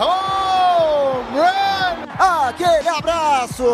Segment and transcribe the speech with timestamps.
[0.00, 2.06] Home run!
[2.18, 3.64] Aquele abraço.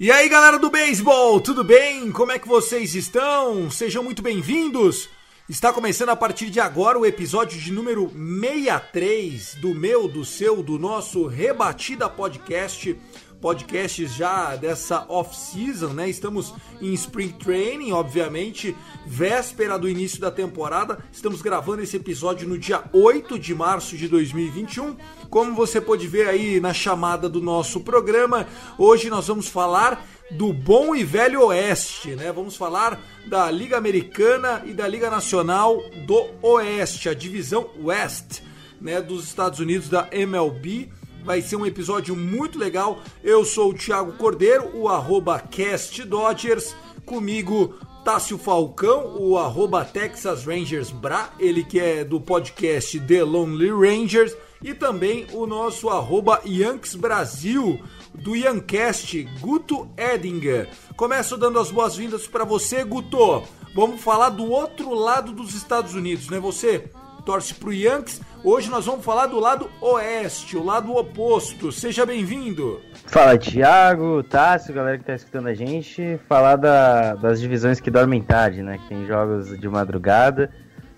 [0.00, 2.12] E aí, galera do beisebol, tudo bem?
[2.12, 3.70] Como é que vocês estão?
[3.70, 5.08] Sejam muito bem-vindos.
[5.48, 10.62] Está começando a partir de agora o episódio de número 63 do meu, do seu,
[10.62, 12.94] do nosso Rebatida Podcast.
[13.40, 16.08] Podcasts já dessa off-season, né?
[16.08, 20.98] Estamos em Spring Training, obviamente, véspera do início da temporada.
[21.12, 24.96] Estamos gravando esse episódio no dia 8 de março de 2021.
[25.30, 28.46] Como você pode ver aí na chamada do nosso programa,
[28.76, 32.32] hoje nós vamos falar do bom e velho Oeste, né?
[32.32, 38.42] Vamos falar da Liga Americana e da Liga Nacional do Oeste, a divisão West,
[38.80, 40.90] né, dos Estados Unidos da MLB.
[41.28, 43.02] Vai ser um episódio muito legal.
[43.22, 50.46] Eu sou o Thiago Cordeiro, o arroba Cast Dodgers, comigo Tássio Falcão, o arroba Texas
[50.46, 56.40] Rangers Bra, ele que é do podcast The Lonely Rangers, e também o nosso arroba
[56.46, 57.78] Yanks Brasil,
[58.14, 60.70] do Yancast, Guto Edinger.
[60.96, 63.42] Começo dando as boas-vindas para você, Guto.
[63.74, 66.40] Vamos falar do outro lado dos Estados Unidos, né?
[66.40, 66.90] Você
[67.28, 68.22] torce pro Yankees.
[68.42, 71.70] Hoje nós vamos falar do lado oeste, o lado oposto.
[71.70, 72.80] Seja bem-vindo.
[73.04, 78.22] Fala Thiago, Tássio, galera que tá escutando a gente, falar da- das divisões que dormem
[78.22, 78.78] tarde, né?
[78.78, 80.50] Que tem jogos de madrugada.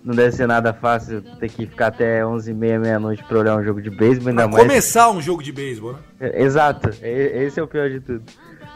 [0.05, 3.83] Não deve ser nada fácil ter que ficar até 11h30, meia-noite pra olhar um jogo
[3.83, 4.63] de beisebol, ainda Pra mais.
[4.69, 5.99] começar um jogo de beisebol, né?
[6.21, 8.23] É, Exato, esse é o pior de tudo.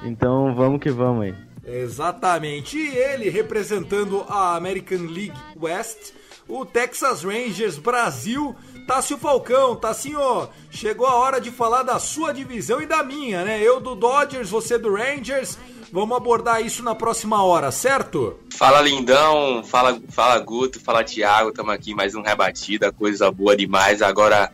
[0.03, 1.35] Então vamos que vamos aí.
[1.65, 2.77] Exatamente.
[2.77, 6.13] E ele representando a American League West,
[6.49, 8.55] o Texas Rangers Brasil,
[8.87, 9.77] Tássio Falcão.
[9.77, 13.63] Tassinho, chegou a hora de falar da sua divisão e da minha, né?
[13.63, 15.59] Eu do Dodgers, você do Rangers.
[15.93, 18.37] Vamos abordar isso na próxima hora, certo?
[18.53, 24.03] Fala lindão, fala, fala Guto, fala Thiago, estamos aqui mais um rebatida, coisa boa demais.
[24.03, 24.53] Agora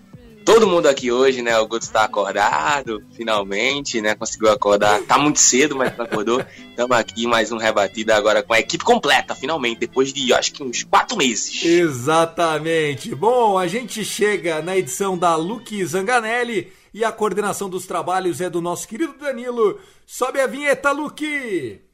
[0.53, 1.57] todo mundo aqui hoje, né?
[1.61, 4.17] O Guto está acordado, finalmente, né?
[4.17, 5.01] Conseguiu acordar.
[5.03, 6.45] Tá muito cedo, mas acordou.
[6.71, 10.61] Estamos aqui mais um rebatida agora com a equipe completa, finalmente, depois de acho que
[10.65, 11.65] uns quatro meses.
[11.65, 13.15] Exatamente.
[13.15, 18.51] Bom, a gente chega na edição da Luke Zanganelli e a coordenação dos trabalhos é
[18.51, 19.79] do nosso querido Danilo.
[20.05, 21.90] Sobe a vinheta, Luke!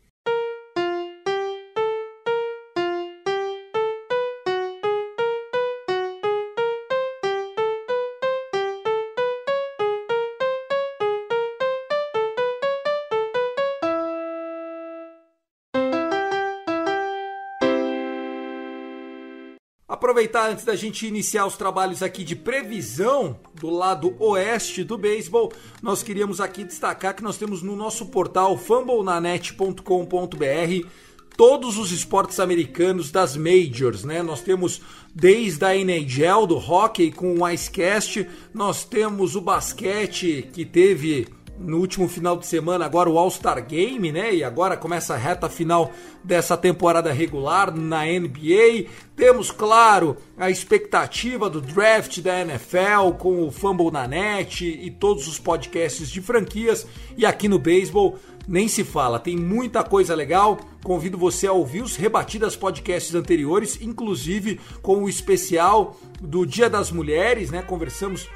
[20.06, 25.52] Aproveitar antes da gente iniciar os trabalhos aqui de previsão do lado oeste do beisebol,
[25.82, 30.88] nós queríamos aqui destacar que nós temos no nosso portal fumblenanet.com.br
[31.36, 34.22] todos os esportes americanos das majors, né?
[34.22, 34.80] Nós temos
[35.12, 41.26] desde a NHL do hockey com o Icecast, nós temos o basquete que teve
[41.58, 44.34] no último final de semana agora o All-Star Game, né?
[44.34, 45.90] E agora começa a reta final
[46.22, 48.86] dessa temporada regular na NBA.
[49.14, 55.26] Temos, claro, a expectativa do draft da NFL com o Fumble na Net e todos
[55.26, 56.86] os podcasts de franquias.
[57.16, 58.18] E aqui no beisebol
[58.48, 60.58] nem se fala, tem muita coisa legal.
[60.84, 66.92] Convido você a ouvir os rebatidas podcasts anteriores, inclusive com o especial do Dia das
[66.92, 67.60] Mulheres, né?
[67.60, 68.28] Conversamos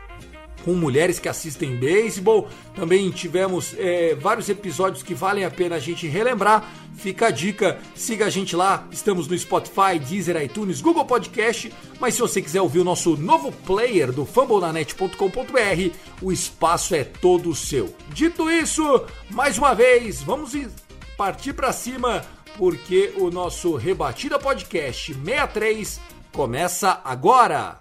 [0.65, 2.49] com mulheres que assistem beisebol.
[2.75, 6.71] Também tivemos é, vários episódios que valem a pena a gente relembrar.
[6.97, 8.87] Fica a dica, siga a gente lá.
[8.91, 11.73] Estamos no Spotify, Deezer, iTunes, Google Podcast.
[11.99, 17.55] Mas se você quiser ouvir o nosso novo player do fumblenanet.com.br, o espaço é todo
[17.55, 17.95] seu.
[18.13, 20.53] Dito isso, mais uma vez, vamos
[21.17, 22.23] partir para cima,
[22.57, 26.01] porque o nosso Rebatida Podcast 63
[26.33, 27.81] começa agora.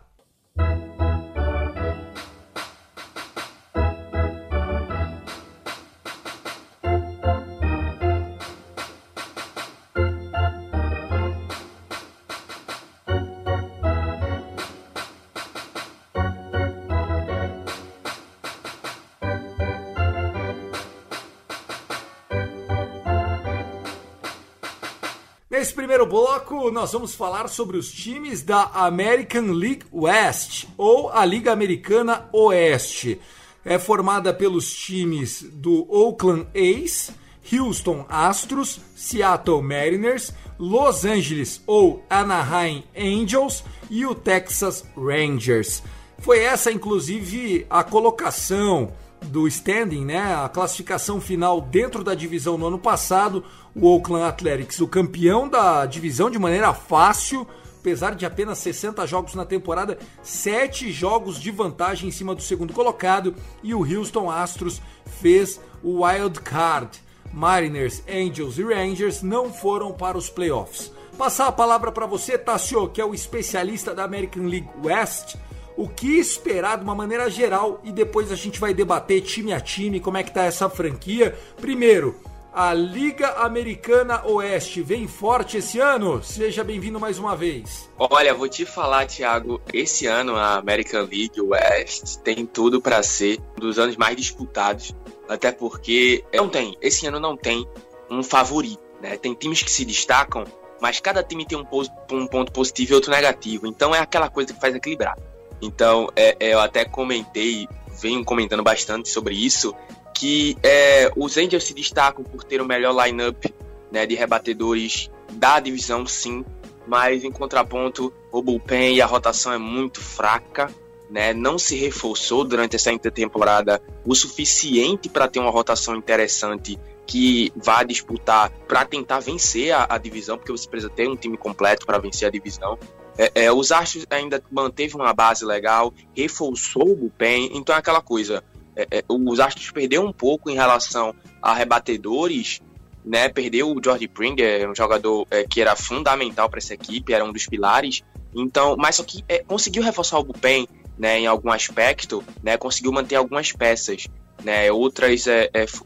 [25.89, 31.51] Primeiro bloco, nós vamos falar sobre os times da American League West, ou a Liga
[31.51, 33.19] Americana Oeste.
[33.65, 37.12] É formada pelos times do Oakland A's,
[37.51, 45.81] Houston Astros, Seattle Mariners, Los Angeles ou Anaheim Angels e o Texas Rangers.
[46.19, 48.94] Foi essa, inclusive, a colocação
[49.25, 53.44] do standing, né, a classificação final dentro da divisão no ano passado,
[53.75, 57.48] o Oakland Athletics, o campeão da divisão de maneira fácil,
[57.80, 62.74] apesar de apenas 60 jogos na temporada, 7 jogos de vantagem em cima do segundo
[62.74, 67.00] colocado, e o Houston Astros fez o wild card.
[67.31, 70.92] Mariners, Angels e Rangers não foram para os playoffs.
[71.18, 75.36] Passar a palavra para você, Tassio, que é o especialista da American League West
[75.79, 79.61] o que esperar de uma maneira geral e depois a gente vai debater time a
[79.61, 81.33] time como é que tá essa franquia.
[81.55, 82.19] Primeiro,
[82.51, 86.21] a Liga Americana Oeste vem forte esse ano?
[86.21, 87.89] Seja bem-vindo mais uma vez.
[87.97, 93.39] Olha, vou te falar, Thiago, esse ano a American League West tem tudo para ser
[93.55, 94.93] um dos anos mais disputados,
[95.29, 97.65] até porque não tem, esse ano não tem
[98.11, 99.15] um favorito, né?
[99.15, 100.43] Tem times que se destacam,
[100.81, 101.65] mas cada time tem um,
[102.11, 105.15] um ponto positivo e outro negativo, então é aquela coisa que faz equilibrar.
[105.61, 107.67] Então, é, é, eu até comentei,
[108.01, 109.73] venho comentando bastante sobre isso,
[110.13, 113.45] que é, os Angels se destacam por ter o melhor lineup
[113.91, 116.44] né, de rebatedores da divisão, sim,
[116.88, 120.73] mas em contraponto, o bullpen e a rotação é muito fraca,
[121.09, 127.51] né, não se reforçou durante essa intertemporada o suficiente para ter uma rotação interessante que
[127.55, 131.83] vá disputar para tentar vencer a, a, divisão, porque você precisa ter um time completo
[131.83, 132.77] para vencer a divisão.
[133.19, 138.01] É, é, os Astros ainda manteve uma base legal, reforçou o bullpen, então é aquela
[138.01, 138.42] coisa.
[138.77, 142.62] É, é os Astros perdeu um pouco em relação a rebatedores,
[143.04, 143.27] né?
[143.27, 147.33] Perdeu o George Pringer, um jogador é, que era fundamental para essa equipe, era um
[147.33, 148.04] dos pilares.
[148.33, 150.65] Então, mas só que é, conseguiu reforçar o bullpen,
[150.98, 151.19] né?
[151.19, 152.56] Em algum aspecto, né?
[152.56, 154.07] Conseguiu manter algumas peças,
[154.45, 154.72] né?
[154.72, 155.25] Outras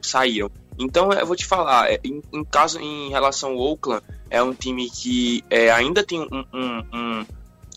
[0.03, 0.51] saíram.
[0.77, 4.89] Então, eu vou te falar, em, em caso em relação ao Oakland, é um time
[4.89, 7.25] que é, ainda tem um, um, um,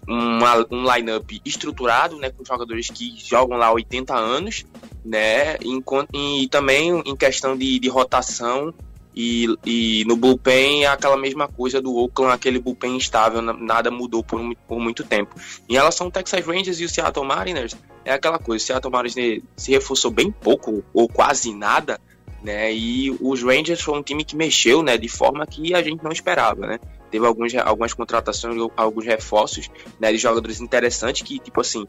[0.07, 4.65] uma, um line-up estruturado, né, com jogadores que jogam lá 80 anos,
[5.05, 8.73] né, enquanto, e também em questão de, de rotação
[9.17, 14.23] e, e no bullpen é aquela mesma coisa do Oakland, aquele bullpen instável, nada mudou
[14.23, 14.39] por,
[14.69, 15.35] por muito tempo.
[15.67, 19.43] Em relação ao Texas Rangers e o Seattle Mariners, é aquela coisa, o Seattle Mariners
[19.57, 21.99] se reforçou bem pouco ou quase nada,
[22.47, 22.73] né?
[22.73, 26.13] E os Rangers foi um time que mexeu, né, de forma que a gente não
[26.13, 26.79] esperava, né?
[27.11, 31.85] Teve alguns, algumas contratações, alguns reforços, né, de jogadores interessantes que, tipo assim,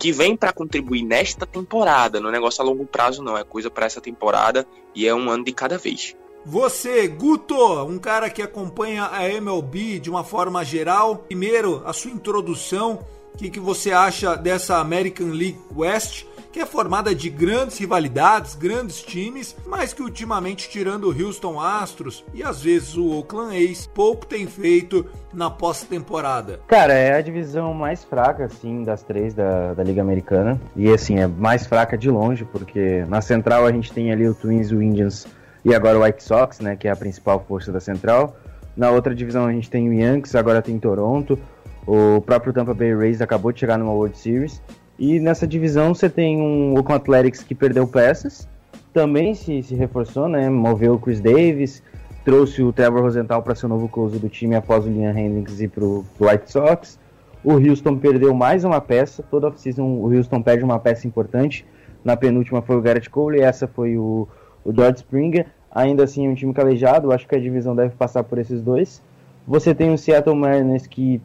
[0.00, 3.70] que vem para contribuir nesta temporada, não é negócio a longo prazo não, é coisa
[3.70, 4.66] para essa temporada
[4.96, 6.16] e é um ano de cada vez.
[6.44, 7.54] Você, Guto,
[7.84, 13.38] um cara que acompanha a MLB de uma forma geral, primeiro a sua introdução, o
[13.38, 16.24] que, que você acha dessa American League West?
[16.52, 22.24] Que é formada de grandes rivalidades, grandes times, mas que ultimamente, tirando o Houston Astros
[22.34, 26.60] e às vezes o Oakland A's, pouco tem feito na pós-temporada.
[26.66, 30.60] Cara, é a divisão mais fraca, assim, das três da, da Liga Americana.
[30.74, 34.34] E, assim, é mais fraca de longe, porque na central a gente tem ali o
[34.34, 35.26] Twins, o Indians
[35.64, 38.36] e agora o White Sox, né, que é a principal força da central.
[38.76, 41.38] Na outra divisão a gente tem o Yankees, agora tem Toronto.
[41.86, 44.62] O próprio Tampa Bay Rays acabou de chegar numa World Series.
[45.00, 48.46] E nessa divisão você tem um Oakland Athletics que perdeu peças,
[48.92, 50.50] também se, se reforçou, né?
[50.50, 51.82] Moveu o Chris Davis,
[52.22, 55.58] trouxe o Trevor Rosenthal para ser o novo close do time após o Liam Hendricks
[55.58, 56.98] ir para o White Sox.
[57.42, 61.64] O Houston perdeu mais uma peça, toda off-season o Houston perde uma peça importante.
[62.04, 64.28] Na penúltima foi o Garrett Cole, essa foi o,
[64.62, 65.46] o George Springer.
[65.72, 69.00] Ainda assim, um time calejado, acho que a divisão deve passar por esses dois.
[69.46, 71.22] Você tem o Seattle Mariners que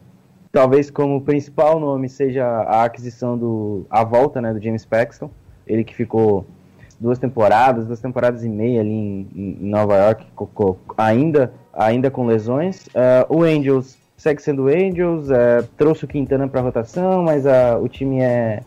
[0.56, 5.30] talvez como principal nome seja a aquisição do a volta né, do James Paxton,
[5.66, 6.46] ele que ficou
[6.98, 10.24] duas temporadas, duas temporadas e meia ali em, em Nova York,
[10.96, 12.86] ainda ainda com lesões.
[12.86, 17.86] Uh, o Angels segue sendo Angels, uh, trouxe o Quintana para rotação, mas uh, o
[17.86, 18.62] time é,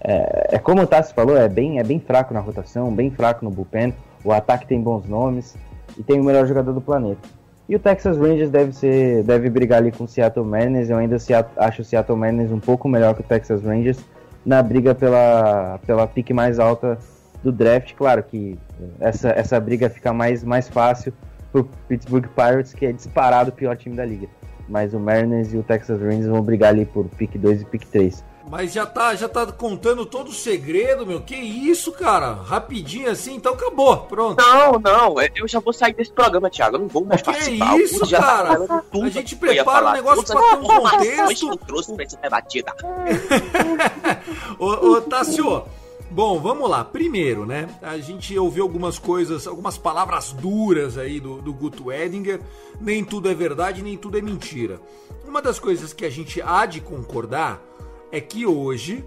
[0.00, 3.44] é, é como o Tassi falou, é bem é bem fraco na rotação, bem fraco
[3.44, 3.92] no bullpen.
[4.24, 5.56] O ataque tem bons nomes
[5.98, 7.41] e tem o melhor jogador do planeta.
[7.72, 10.90] E o Texas Rangers deve ser, deve brigar ali com o Seattle Mariners.
[10.90, 11.16] Eu ainda
[11.56, 13.98] acho o Seattle Mariners um pouco melhor que o Texas Rangers
[14.44, 16.98] na briga pela, pela pique mais alta
[17.42, 17.94] do draft.
[17.94, 18.58] Claro que
[19.00, 21.14] essa, essa briga fica mais, mais fácil
[21.50, 24.28] pro Pittsburgh Pirates, que é disparado o pior time da liga.
[24.68, 27.86] Mas o Mariners e o Texas Rangers vão brigar ali por pick 2 e pick
[27.86, 28.22] 3.
[28.48, 31.20] Mas já tá, já tá contando todo o segredo, meu.
[31.20, 32.32] Que isso, cara?
[32.32, 33.96] Rapidinho assim, então acabou.
[33.98, 34.42] Pronto.
[34.42, 36.76] Não, não, é, eu já vou sair desse programa, Thiago.
[36.76, 37.74] Eu não vou mais Que participar.
[37.74, 38.82] O isso, tá cara?
[38.92, 41.46] A gente que prepara um negócio pra ter um informações contexto.
[41.46, 42.74] que eu trouxe pra essa rebatida.
[44.58, 45.64] ô, ô Tassio,
[46.10, 46.84] bom, vamos lá.
[46.84, 47.68] Primeiro, né?
[47.80, 52.40] A gente ouviu algumas coisas, algumas palavras duras aí do, do Guto Edinger.
[52.80, 54.80] Nem tudo é verdade, nem tudo é mentira.
[55.26, 57.71] Uma das coisas que a gente há de concordar
[58.12, 59.04] é que hoje,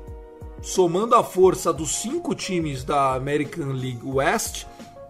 [0.61, 4.65] somando a força dos cinco times da American League West,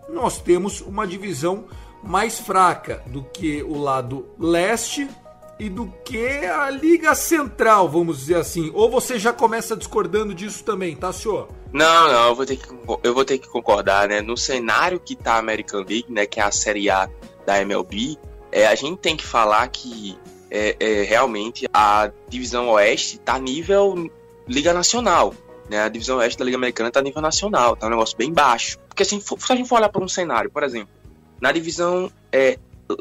[0.10, 1.66] nós temos uma divisão
[2.04, 5.10] mais fraca do que o lado leste
[5.58, 8.70] e do que a Liga Central, vamos dizer assim.
[8.74, 11.48] Ou você já começa discordando disso também, tá, senhor?
[11.72, 12.68] Não, não, eu vou ter que,
[13.04, 14.22] eu vou ter que concordar, né?
[14.22, 16.26] No cenário que tá a American League, né?
[16.26, 17.10] Que é a Série A
[17.46, 18.18] da MLB,
[18.52, 20.18] é, a gente tem que falar que
[20.56, 24.10] é, é, realmente a divisão oeste tá nível
[24.48, 25.34] Liga Nacional.
[25.70, 25.82] Né?
[25.82, 28.78] A divisão oeste da Liga Americana tá nível nacional, tá um negócio bem baixo.
[28.88, 30.94] Porque assim, for- se a gente for olhar para um cenário, por exemplo,
[31.42, 32.58] na divisão, é,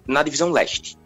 [0.07, 0.99] na divisão leste,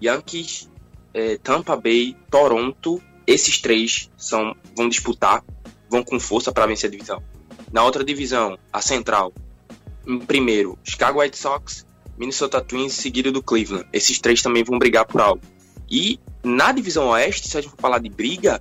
[0.00, 0.70] Yankees,
[1.12, 5.42] é, Tampa Bay, Toronto, esses três são, vão disputar
[5.88, 7.22] vão com força para vencer a divisão.
[7.72, 9.32] Na outra divisão, a central,
[10.06, 11.86] em primeiro, Chicago White Sox,
[12.18, 13.86] Minnesota Twins, seguido do Cleveland.
[13.92, 15.40] Esses três também vão brigar por algo.
[15.90, 18.60] E na divisão oeste, se a gente for falar de briga,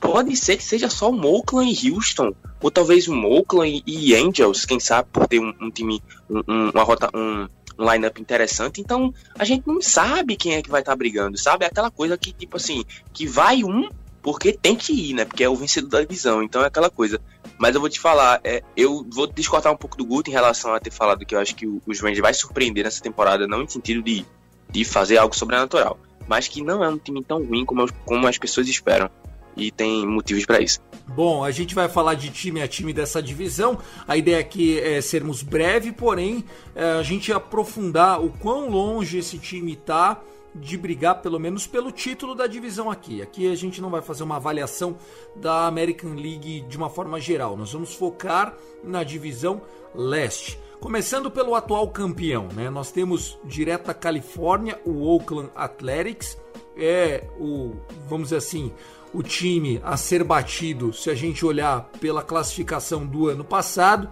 [0.00, 4.64] pode ser que seja só o Oakland e Houston, ou talvez o Oakland e Angels,
[4.64, 7.46] quem sabe, por ter um, um time, um, um- uma rota, um,
[7.78, 8.80] um lineup interessante.
[8.80, 11.64] Então, a gente não sabe quem é que vai estar brigando, sabe?
[11.64, 13.88] É aquela coisa que, tipo assim, que vai um
[14.22, 15.26] porque tem que ir, né?
[15.26, 17.20] Porque é o vencedor da divisão, então é aquela coisa.
[17.58, 20.72] Mas eu vou te falar, é, eu vou discordar um pouco do Guto em relação
[20.74, 23.68] a ter falado que eu acho que o- Rangers vai surpreender nessa temporada, não em
[23.68, 24.24] sentido de,
[24.70, 28.38] de fazer algo sobrenatural, mas que não é um time tão ruim como, como as
[28.38, 29.10] pessoas esperam.
[29.56, 30.80] E tem motivos pra isso.
[31.06, 33.78] Bom, a gente vai falar de time a time dessa divisão.
[34.06, 39.38] A ideia aqui é sermos breve, porém é, a gente aprofundar o quão longe esse
[39.38, 40.20] time tá
[40.54, 43.20] de brigar pelo menos pelo título da divisão aqui.
[43.20, 44.96] Aqui a gente não vai fazer uma avaliação
[45.36, 47.56] da American League de uma forma geral.
[47.56, 49.62] Nós vamos focar na divisão
[49.94, 50.58] leste.
[50.84, 52.68] Começando pelo atual campeão, né?
[52.68, 56.36] Nós temos direto da Califórnia o Oakland Athletics,
[56.76, 57.72] é o,
[58.06, 58.70] vamos dizer assim,
[59.10, 64.10] o time a ser batido se a gente olhar pela classificação do ano passado.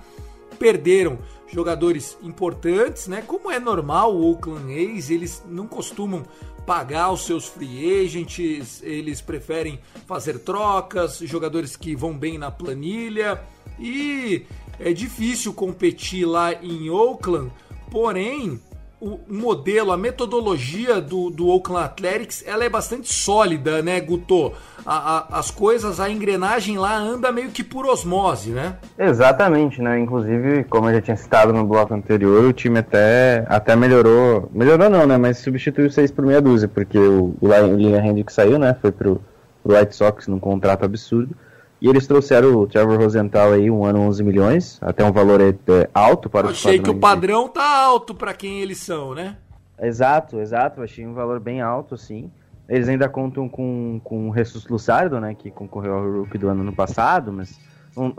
[0.59, 3.21] Perderam jogadores importantes, né?
[3.21, 6.23] Como é normal, o Oakland A's, eles não costumam
[6.64, 13.43] pagar os seus free agents, eles preferem fazer trocas, jogadores que vão bem na planilha
[13.79, 14.47] e
[14.84, 17.50] é difícil competir lá em Oakland,
[17.90, 18.60] porém
[19.00, 24.52] o modelo, a metodologia do, do Oakland Athletics, ela é bastante sólida, né, Guto?
[24.86, 28.76] A- a- as coisas, a engrenagem lá anda meio que por osmose, né?
[28.96, 29.98] Exatamente, né?
[29.98, 34.48] Inclusive, como eu já tinha citado no bloco anterior, o time até, até melhorou.
[34.52, 35.16] Melhorou não, né?
[35.18, 38.76] Mas substituiu seis por meia dúzia, porque o, o Liam Hendrick saiu, né?
[38.80, 39.20] Foi pro,
[39.64, 41.34] pro White Sox num contrato absurdo.
[41.82, 45.48] E eles trouxeram o Trevor Rosenthal aí, um ano 11 milhões, até um valor é,
[45.48, 49.36] é, alto para os Achei que o padrão tá alto para quem eles são, né?
[49.80, 50.80] Exato, exato.
[50.80, 52.30] Achei um valor bem alto, assim.
[52.68, 55.34] Eles ainda contam com, com o Jesus Lussardo, né?
[55.34, 57.58] Que concorreu ao Rookie do ano no passado, mas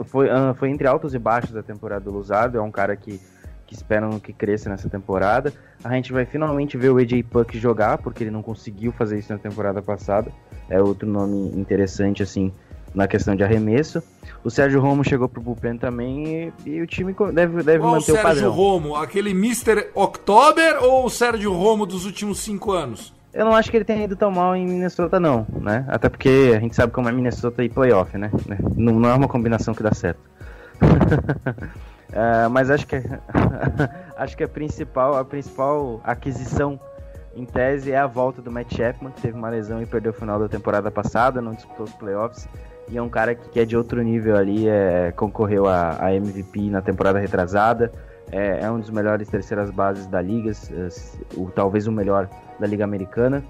[0.08, 2.58] foi, ah, foi entre altos e baixos da temporada do Lussardo.
[2.58, 3.18] É um cara que,
[3.66, 5.54] que esperam que cresça nessa temporada.
[5.82, 9.32] A gente vai finalmente ver o AJ Puck jogar, porque ele não conseguiu fazer isso
[9.32, 10.30] na temporada passada.
[10.70, 12.52] É outro nome interessante, assim,
[12.94, 14.04] na questão de arremesso.
[14.44, 17.96] O Sérgio Romo chegou pro bullpen também e, e o time deve, deve Qual o
[17.96, 18.52] manter o Sérgio padrão.
[18.52, 18.96] Romo?
[18.96, 19.90] Aquele Mr.
[19.96, 23.14] October ou o Sérgio Romo dos últimos cinco anos?
[23.34, 25.86] Eu não acho que ele tenha ido tão mal em Minnesota, não, né?
[25.88, 28.30] Até porque a gente sabe como é Minnesota e playoff, né?
[28.76, 30.20] Não, não é uma combinação que dá certo.
[32.12, 32.98] É, mas acho que
[34.18, 36.80] acho que a principal, a principal aquisição
[37.36, 40.16] em tese é a volta do Matt Chapman, que teve uma lesão e perdeu o
[40.16, 42.48] final da temporada passada, não disputou os playoffs.
[42.90, 46.14] E é um cara que, que é de outro nível ali, é, concorreu a, a
[46.14, 47.92] MVP na temporada retrasada.
[48.32, 50.52] É, é um dos melhores terceiras bases da liga,
[51.54, 53.44] talvez o melhor da Liga Americana.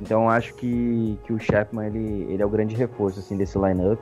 [0.00, 4.00] Então acho que, que o Chapman ele, ele é o grande reforço assim, desse lineup,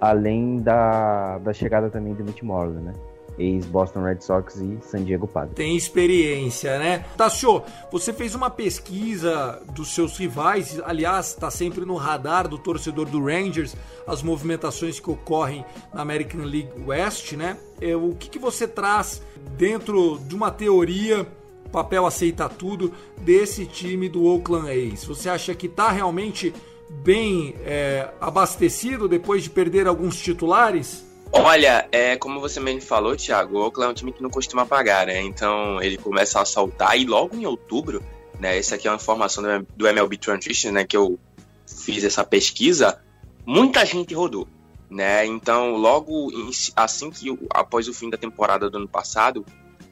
[0.00, 2.92] além da, da chegada também do Mitch Moreland, né?
[3.38, 5.54] Ex-Boston Red Sox e San Diego Padres.
[5.54, 7.04] Tem experiência, né?
[7.16, 13.06] Tassio, você fez uma pesquisa dos seus rivais, aliás, está sempre no radar do torcedor
[13.06, 13.74] do Rangers
[14.06, 17.56] as movimentações que ocorrem na American League West, né?
[17.80, 19.22] É, o que, que você traz
[19.56, 21.26] dentro de uma teoria,
[21.70, 25.04] papel aceita tudo, desse time do Oakland A's?
[25.04, 26.54] Você acha que tá realmente
[26.88, 31.05] bem é, abastecido depois de perder alguns titulares?
[31.32, 34.64] Olha, é, como você mesmo falou, Thiago, o Oakland é um time que não costuma
[34.64, 35.20] pagar, né?
[35.22, 38.02] Então ele começa a saltar e logo em outubro,
[38.38, 38.56] né?
[38.56, 39.44] Essa aqui é uma informação
[39.76, 40.84] do MLB Transition, né?
[40.84, 41.18] Que eu
[41.66, 42.98] fiz essa pesquisa.
[43.44, 44.48] Muita gente rodou,
[44.88, 45.26] né?
[45.26, 46.30] Então logo
[46.74, 49.44] assim que após o fim da temporada do ano passado,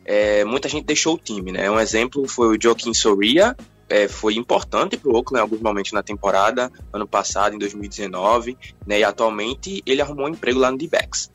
[0.04, 1.70] é, muita gente deixou o time, né?
[1.70, 3.56] Um exemplo foi o Joaquim Soria,
[3.88, 8.56] é, foi importante para o Oakland em alguns momentos na temporada, ano passado, em 2019,
[8.86, 11.30] né, e atualmente ele arrumou um emprego lá no D-Backs.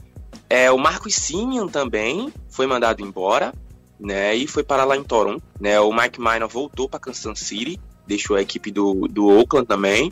[0.49, 3.53] É, o Marcos Simeon também foi mandado embora,
[3.99, 5.43] né, e foi para lá em Toronto.
[5.59, 10.11] Né, o Mike Minor voltou para Kansas City, deixou a equipe do, do Oakland também.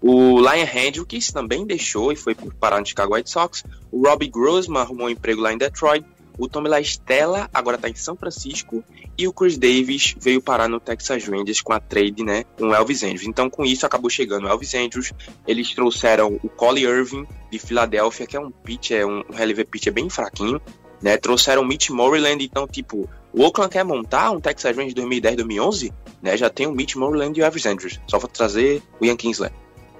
[0.00, 3.64] O Lion Hendricks também deixou e foi parar no Chicago White Sox.
[3.90, 6.04] O Robbie Grossman arrumou um emprego lá em Detroit.
[6.38, 8.82] O Tommy La Stella agora está em São Francisco
[9.16, 12.74] e o Chris Davis veio parar no Texas Rangers com a trade, né, com o
[12.74, 13.24] Elvis Andrews.
[13.24, 15.12] Então, com isso acabou chegando o Elvis Andrews.
[15.46, 20.08] Eles trouxeram o Collie Irving de Filadélfia, que é um pitcher, um releve pitcher bem
[20.08, 20.60] fraquinho,
[21.02, 21.16] né?
[21.16, 25.92] Trouxeram o Mitch Moreland, então tipo, o Oakland quer montar um Texas Rangers 2010, 2011,
[26.22, 26.36] né?
[26.36, 28.00] Já tem o Mitch Moreland e o Elvis Andrews.
[28.06, 29.52] Só vou trazer o Ian Kinsler.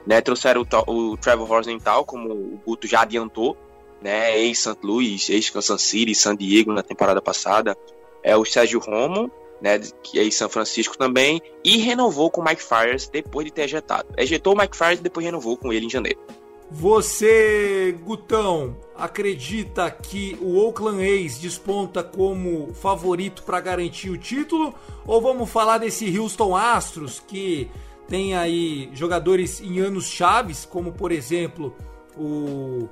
[0.05, 3.57] Né, trouxeram o, o Trevor Rosenthal, como o Guto já adiantou,
[4.03, 4.79] né, ex-St.
[4.83, 7.77] Louis, ex-Kansas City, San Diego na temporada passada.
[8.23, 9.31] É o Sérgio Romo,
[9.61, 13.53] né, que é em São Francisco também, e renovou com o Mike Fires depois de
[13.53, 14.09] ter ejetado.
[14.17, 16.19] Ejetou o Mike Fires e depois renovou com ele em janeiro.
[16.75, 24.75] Você, Gutão, acredita que o Oakland A's desponta como favorito para garantir o título?
[25.07, 27.71] Ou vamos falar desse Houston Astros que
[28.09, 31.77] tem aí jogadores em anos chaves, como por exemplo
[32.17, 32.89] o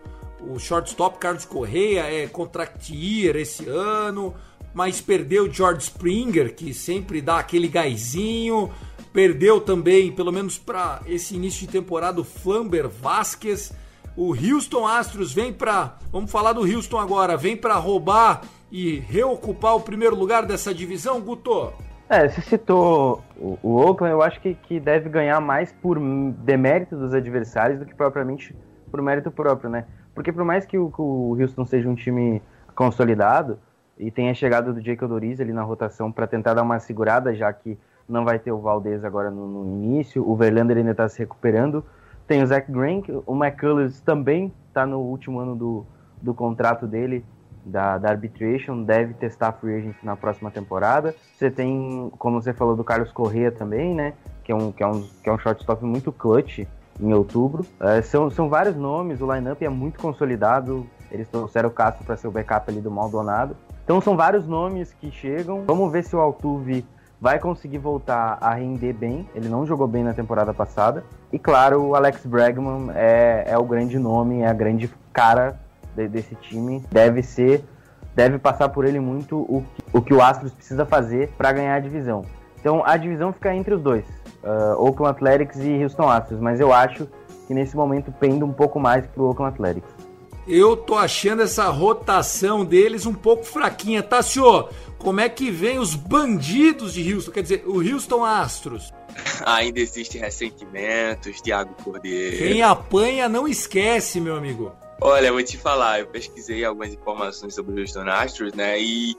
[0.49, 4.35] o shortstop Carlos Correia é contract year esse ano,
[4.73, 8.71] mas perdeu o George Springer, que sempre dá aquele gaizinho.
[9.13, 13.73] Perdeu também, pelo menos para esse início de temporada, o Flamber Vasquez.
[14.17, 19.77] O Houston Astros vem para, vamos falar do Houston agora, vem para roubar e reocupar
[19.77, 21.73] o primeiro lugar dessa divisão, Guto?
[22.09, 26.97] É, você citou o, o Oakland, eu acho que, que deve ganhar mais por demérito
[26.97, 28.55] dos adversários do que propriamente
[28.91, 29.87] por mérito próprio, né?
[30.15, 32.43] Porque por mais que o, que o Houston seja um time
[32.75, 33.59] consolidado
[33.99, 37.53] e tenha chegado do Jacob Doriz ali na rotação para tentar dar uma segurada, já
[37.53, 41.19] que não vai ter o Valdez agora no, no início, o Verlander ainda está se
[41.19, 41.85] recuperando.
[42.27, 45.87] Tem o Zach Green, o McCullers também está no último ano do,
[46.21, 47.25] do contrato dele,
[47.65, 51.15] da, da arbitration, deve testar free agent na próxima temporada.
[51.37, 54.15] Você tem, como você falou, do Carlos Correa também, né?
[54.43, 56.67] Que é um, que é um, que é um shortstop muito clutch
[57.01, 57.65] em outubro.
[57.81, 60.87] É, são, são vários nomes, o lineup é muito consolidado.
[61.11, 63.57] Eles trouxeram o Castro para ser o backup ali do Maldonado.
[63.85, 65.65] Então são vários nomes que chegam.
[65.67, 66.87] Vamos ver se o Altuve
[67.21, 69.29] vai conseguir voltar a render bem.
[69.35, 71.05] Ele não jogou bem na temporada passada.
[71.33, 75.59] E claro, o Alex Bregman é, é o grande nome, é a grande cara
[75.95, 76.83] de, desse time.
[76.91, 77.65] Deve ser,
[78.15, 81.81] deve passar por ele muito o, o que o Astros precisa fazer para ganhar a
[81.81, 82.25] divisão.
[82.61, 84.05] Então a divisão fica entre os dois
[84.43, 87.09] uh, Oakland Athletics e Houston Astros, mas eu acho
[87.47, 89.91] que nesse momento pende um pouco mais pro Oakland Athletics.
[90.47, 94.71] Eu tô achando essa rotação deles um pouco fraquinha, tá, senhor?
[94.99, 97.31] Como é que vem os bandidos de Houston?
[97.31, 98.93] Quer dizer, o Houston Astros.
[99.45, 102.39] Ainda existem ressentimentos, Thiago Cordeiro.
[102.39, 104.73] Quem apanha não esquece, meu amigo.
[105.01, 108.81] Olha, eu vou te falar, eu pesquisei algumas informações sobre o Houston Astros, né?
[108.81, 109.17] E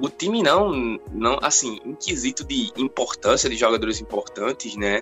[0.00, 5.00] o time não, não, assim, em quesito de importância de jogadores importantes, né,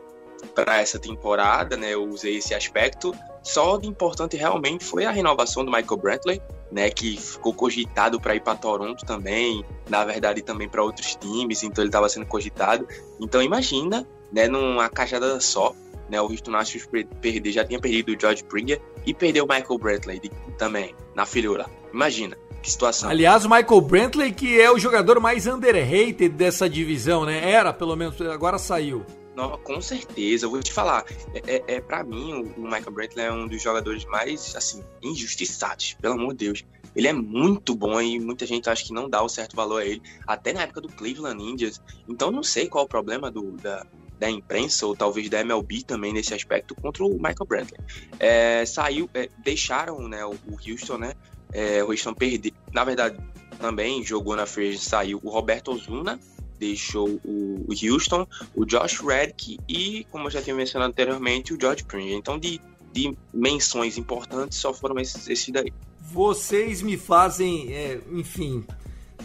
[0.54, 3.12] para essa temporada, né, eu usei esse aspecto.
[3.42, 8.34] Só de importante realmente foi a renovação do Michael Brantley, né, que ficou cogitado para
[8.34, 12.86] ir para Toronto também, na verdade também para outros times, então ele estava sendo cogitado.
[13.20, 15.74] Então imagina, né, numa cajada só,
[16.08, 16.88] né, o Houston Astros
[17.20, 20.20] perder, já tinha perdido o George Springer e perdeu o Michael Brantley
[20.58, 21.66] também na filhura.
[21.92, 22.36] Imagina.
[22.66, 23.08] Que situação.
[23.08, 27.48] Aliás, o Michael Brantley, que é o jogador mais underrated dessa divisão, né?
[27.48, 29.06] Era, pelo menos, agora saiu.
[29.36, 31.04] Não, com certeza, eu vou te falar.
[31.32, 35.94] É, é, é para mim, o, Michael Brantley é um dos jogadores mais, assim, injustiçados,
[36.02, 36.64] pelo amor de Deus.
[36.96, 39.86] Ele é muito bom e muita gente acha que não dá o certo valor a
[39.86, 41.80] ele, até na época do Cleveland Indians.
[42.08, 43.86] Então, não sei qual é o problema do, da,
[44.18, 47.80] da imprensa ou talvez da MLB também nesse aspecto contra o Michael Brantley.
[48.18, 51.14] É, saiu, é, deixaram né, o, o Houston, né,
[51.52, 52.52] é, o Houston perdeu.
[52.72, 53.16] Na verdade,
[53.58, 56.18] também jogou na free saiu o Roberto Ozuna,
[56.58, 61.84] deixou o Houston, o Josh Reddick e, como eu já tinha mencionado anteriormente, o George
[61.84, 62.16] Pringer.
[62.16, 62.60] Então, de,
[62.92, 65.72] de menções importantes, só foram esses, esses daí.
[66.00, 68.64] Vocês me fazem, é, enfim,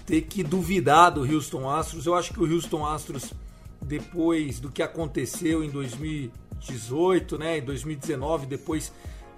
[0.06, 2.06] ter que duvidar do Houston Astros.
[2.06, 3.34] Eu acho que o Houston Astros,
[3.82, 6.32] depois do que aconteceu em 2000
[6.62, 7.58] 2018, né?
[7.58, 8.92] Em 2019, depois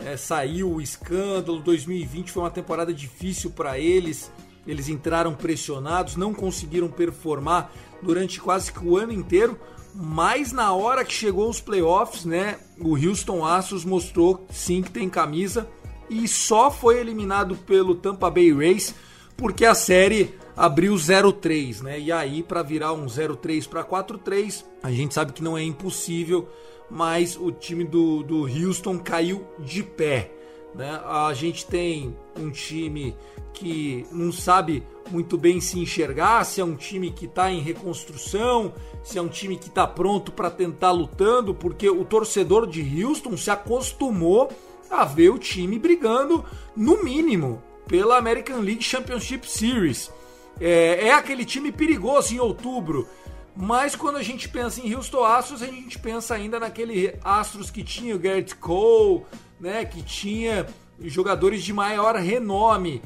[0.05, 1.59] é, saiu o escândalo.
[1.59, 4.31] 2020 foi uma temporada difícil para eles.
[4.65, 9.59] Eles entraram pressionados, não conseguiram performar durante quase que o ano inteiro.
[9.95, 12.57] Mas na hora que chegou os playoffs, né?
[12.79, 15.69] O Houston Astros mostrou sim que tem camisa
[16.09, 18.95] e só foi eliminado pelo Tampa Bay Rays
[19.37, 21.99] porque a série abriu 0-3, né?
[21.99, 26.47] E aí para virar um 0-3 para 4-3, a gente sabe que não é impossível,
[26.89, 30.31] mas o time do, do Houston caiu de pé.
[30.75, 31.01] Né?
[31.05, 33.15] A gente tem um time
[33.53, 38.73] que não sabe muito bem se enxergar, se é um time que está em reconstrução,
[39.03, 43.37] se é um time que está pronto para tentar lutando, porque o torcedor de Houston
[43.37, 44.49] se acostumou
[44.89, 46.43] a ver o time brigando,
[46.75, 50.11] no mínimo, pela American League Championship Series.
[50.59, 53.07] É, é aquele time perigoso em outubro.
[53.55, 57.83] Mas quando a gente pensa em Houston Astros, a gente pensa ainda naquele Astros que
[57.83, 59.23] tinha o Garrett Cole,
[59.59, 60.65] né, que tinha
[60.99, 63.01] jogadores de maior renome.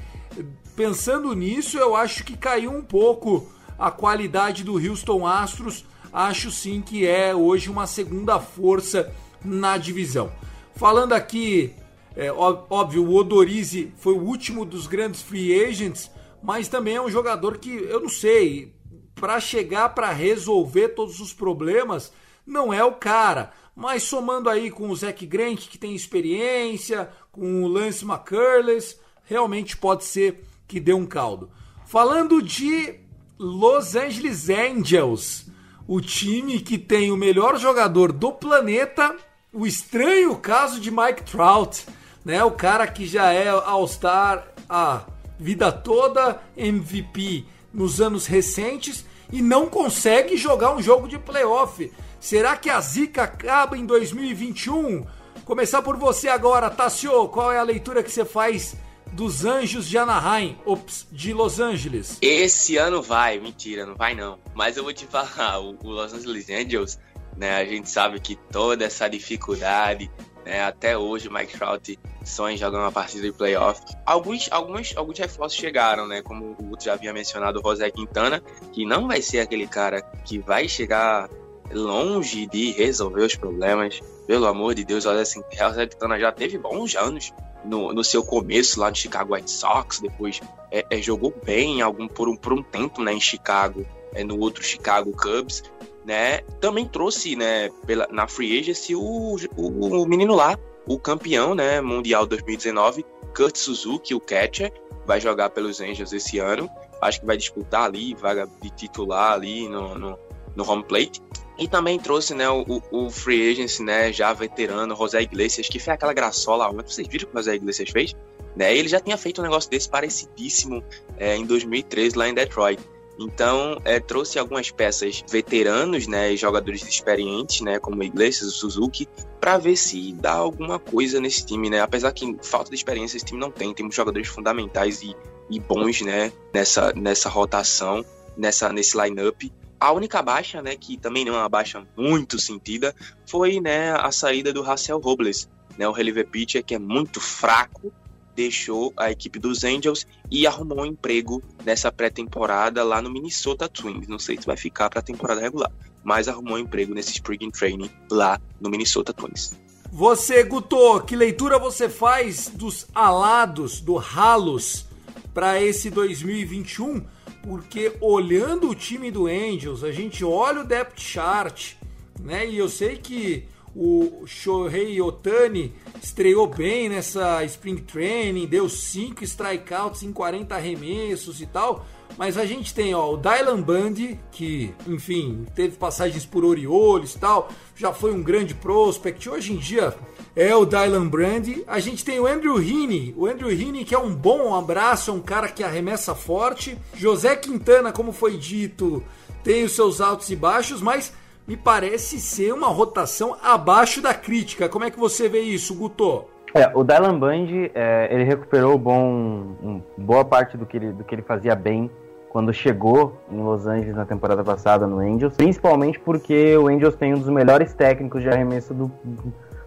[0.75, 5.85] Pensando nisso, eu acho que caiu um pouco a qualidade do Houston Astros.
[6.13, 9.11] Acho sim que é hoje uma segunda força
[9.43, 10.31] na divisão.
[10.75, 11.73] Falando aqui,
[12.15, 16.09] é, óbvio, o Odorize foi o último dos grandes free agents,
[16.41, 18.73] mas também é um jogador que eu não sei,
[19.19, 22.11] para chegar para resolver todos os problemas,
[22.45, 23.51] não é o cara.
[23.75, 29.77] Mas somando aí com o Zach Grant, que tem experiência, com o Lance McCurless, realmente
[29.77, 31.49] pode ser que dê um caldo.
[31.85, 32.95] Falando de
[33.37, 35.45] Los Angeles Angels,
[35.87, 39.15] o time que tem o melhor jogador do planeta
[39.53, 41.85] o estranho caso de Mike Trout,
[42.23, 42.43] né?
[42.43, 45.05] O cara que já é All-Star a
[45.39, 51.91] vida toda, MVP nos anos recentes e não consegue jogar um jogo de playoff.
[52.19, 55.05] Será que a zica acaba em 2021?
[55.45, 57.27] Começar por você agora, Tassio.
[57.29, 58.75] Qual é a leitura que você faz
[59.13, 62.17] dos Anjos de Anaheim, ops, de Los Angeles?
[62.21, 64.39] Esse ano vai, mentira, não vai não.
[64.53, 66.97] Mas eu vou te falar, o Los Angeles Angels
[67.37, 67.55] né?
[67.55, 70.11] A gente sabe que toda essa dificuldade,
[70.47, 70.63] né?
[70.63, 73.81] Até hoje o Mike Trout sonha jogar uma partida de playoff.
[74.05, 76.21] Alguns, alguns, alguns reforços chegaram, né?
[76.21, 80.01] Como o Guto já havia mencionado, o José Quintana, que não vai ser aquele cara
[80.23, 81.29] que vai chegar
[81.71, 83.99] longe de resolver os problemas.
[84.25, 87.33] Pelo amor de Deus, olha assim, o José Quintana já teve bons anos
[87.65, 90.39] no, no seu começo lá no Chicago White Sox, depois
[90.71, 94.39] é, é, jogou bem algum por um, por um tempo né, em Chicago, é, no
[94.39, 95.63] outro Chicago Cubs,
[96.07, 101.53] né, também trouxe, né, pela, na free agency o, o, o menino lá, o campeão,
[101.53, 104.71] né, mundial 2019, Kurt Suzuki, o catcher,
[105.05, 106.69] vai jogar pelos Angels esse ano.
[107.01, 110.19] Acho que vai disputar ali, vaga de titular ali no, no,
[110.55, 111.21] no home plate.
[111.59, 115.89] E também trouxe, né, o, o, free agency, né, já veterano, José Iglesias, que fez
[115.89, 116.89] aquela graçola ontem.
[116.89, 118.15] Vocês viram o que o José Iglesias fez?
[118.55, 120.81] Né, ele já tinha feito um negócio desse parecidíssimo
[121.17, 122.81] é, em 2013 lá em Detroit.
[123.19, 129.07] Então, é, trouxe algumas peças veteranos, né, jogadores experientes, né, como o Iglesias, o Suzuki,
[129.39, 131.79] para ver se dá alguma coisa nesse time, né?
[131.81, 135.15] Apesar que falta de experiência esse time não tem, temos jogadores fundamentais e,
[135.49, 139.51] e bons, né, nessa, nessa rotação, nessa nesse lineup.
[139.79, 142.95] A única baixa, né, que também não é uma baixa muito sentida,
[143.27, 147.93] foi, né, a saída do Russell Robles, né, o reliever pitcher que é muito fraco,
[148.37, 154.07] deixou a equipe dos Angels e arrumou um emprego nessa pré-temporada lá no Minnesota Twins.
[154.07, 155.71] Não sei se vai ficar para a temporada regular,
[156.03, 159.57] mas arrumou um emprego nesse Spring Training lá no Minnesota Twins.
[159.91, 164.85] Você, Guto, que leitura você faz dos alados, do ralos
[165.33, 167.03] para esse 2021?
[167.41, 171.73] Porque olhando o time do Angels, a gente olha o depth chart,
[172.19, 172.47] né?
[172.47, 180.01] E eu sei que o Shohei Otani estreou bem nessa Spring Training, deu 5 strikeouts
[180.01, 181.85] em 40 arremessos e tal.
[182.17, 187.19] Mas a gente tem ó, o Dylan Bundy, que, enfim, teve passagens por Orioles e
[187.19, 189.29] tal, já foi um grande prospect.
[189.29, 189.93] Hoje em dia
[190.35, 191.63] é o Dylan Bundy.
[191.67, 195.13] A gente tem o Andrew Heaney, o Andrew Heaney que é um bom abraço, é
[195.13, 196.75] um cara que arremessa forte.
[196.95, 199.03] José Quintana, como foi dito,
[199.43, 201.13] tem os seus altos e baixos, mas
[201.47, 204.67] me parece ser uma rotação abaixo da crítica.
[204.67, 206.25] Como é que você vê isso, Guto?
[206.53, 211.03] É, o Dylan Band, é, ele recuperou bom, um, boa parte do que, ele, do
[211.03, 211.89] que ele fazia bem
[212.29, 217.13] quando chegou em Los Angeles na temporada passada no Angels, principalmente porque o Angels tem
[217.13, 218.91] um dos melhores técnicos de arremesso do,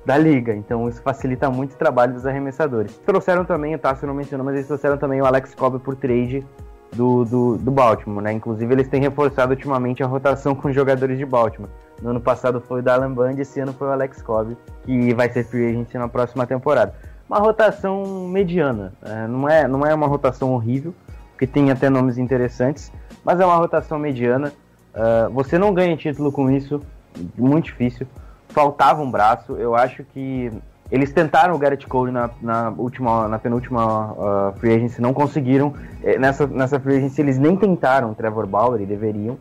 [0.05, 2.99] da liga, então isso facilita muito o trabalho dos arremessadores.
[2.99, 6.45] Trouxeram também, o Tássio não mencionou, mas eles trouxeram também o Alex Cobb por trade
[6.93, 8.33] do, do, do Baltimore, né?
[8.33, 11.71] Inclusive eles têm reforçado ultimamente a rotação com jogadores de Baltimore.
[12.03, 15.31] No ano passado foi o Dylan Band, esse ano foi o Alex Cobb, que vai
[15.31, 16.95] ser free agent na próxima temporada.
[17.29, 20.95] Uma rotação mediana, é, não, é, não é uma rotação horrível,
[21.31, 22.91] porque tem até nomes interessantes,
[23.25, 24.53] mas é uma rotação mediana.
[24.93, 26.83] Uh, você não ganha título com isso,
[27.37, 28.07] muito difícil.
[28.49, 30.51] Faltava um braço, eu acho que
[30.91, 35.73] eles tentaram o Garrett Cole na, na última, na penúltima uh, free agency, não conseguiram.
[36.03, 39.39] É, nessa, nessa free agency eles nem tentaram o Trevor Bauer e deveriam.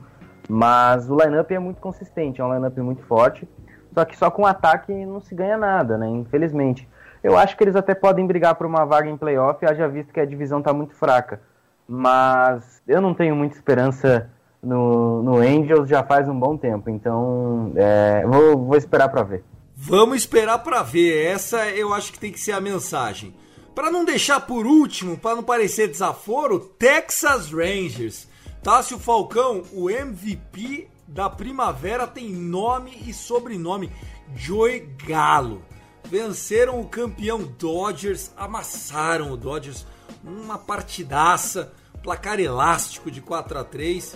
[0.48, 3.48] Mas o lineup é muito consistente, é um lineup muito forte.
[3.94, 6.08] Só que só com ataque não se ganha nada, né?
[6.08, 6.88] Infelizmente.
[7.24, 10.20] Eu acho que eles até podem brigar por uma vaga em playoff, haja visto que
[10.20, 11.42] a divisão está muito fraca.
[11.88, 14.30] Mas eu não tenho muita esperança
[14.62, 16.90] no, no Angels já faz um bom tempo.
[16.90, 19.44] Então é, vou, vou esperar para ver.
[19.82, 21.26] Vamos esperar para ver.
[21.26, 23.34] Essa eu acho que tem que ser a mensagem.
[23.74, 28.28] Para não deixar por último, para não parecer desaforo, Texas Rangers.
[28.62, 33.90] Tássio Falcão, o MVP da primavera, tem nome e sobrenome:
[34.36, 35.64] Joey Galo.
[36.04, 39.86] Venceram o campeão Dodgers, amassaram o Dodgers,
[40.22, 41.72] uma partidaça,
[42.04, 44.14] placar elástico de 4 a 3.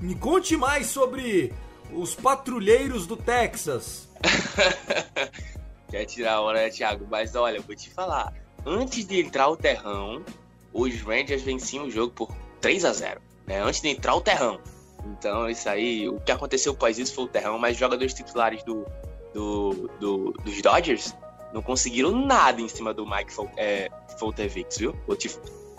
[0.00, 1.54] Me conte mais sobre
[1.92, 4.08] os patrulheiros do Texas.
[5.90, 7.06] Quer tirar a hora, né, Thiago?
[7.10, 8.32] Mas olha, vou te falar.
[8.66, 10.24] Antes de entrar o terrão,
[10.72, 13.60] os Rangers venciam o jogo por 3 a 0 né?
[13.60, 14.58] Antes de entrar o terrão.
[15.06, 18.86] Então, isso aí, o que aconteceu após isso foi o terrão, mas jogadores titulares do,
[19.34, 21.14] do, do, dos Dodgers
[21.52, 24.96] não conseguiram nada em cima do Mike é, Foltevix, viu?
[25.06, 25.30] Vou te,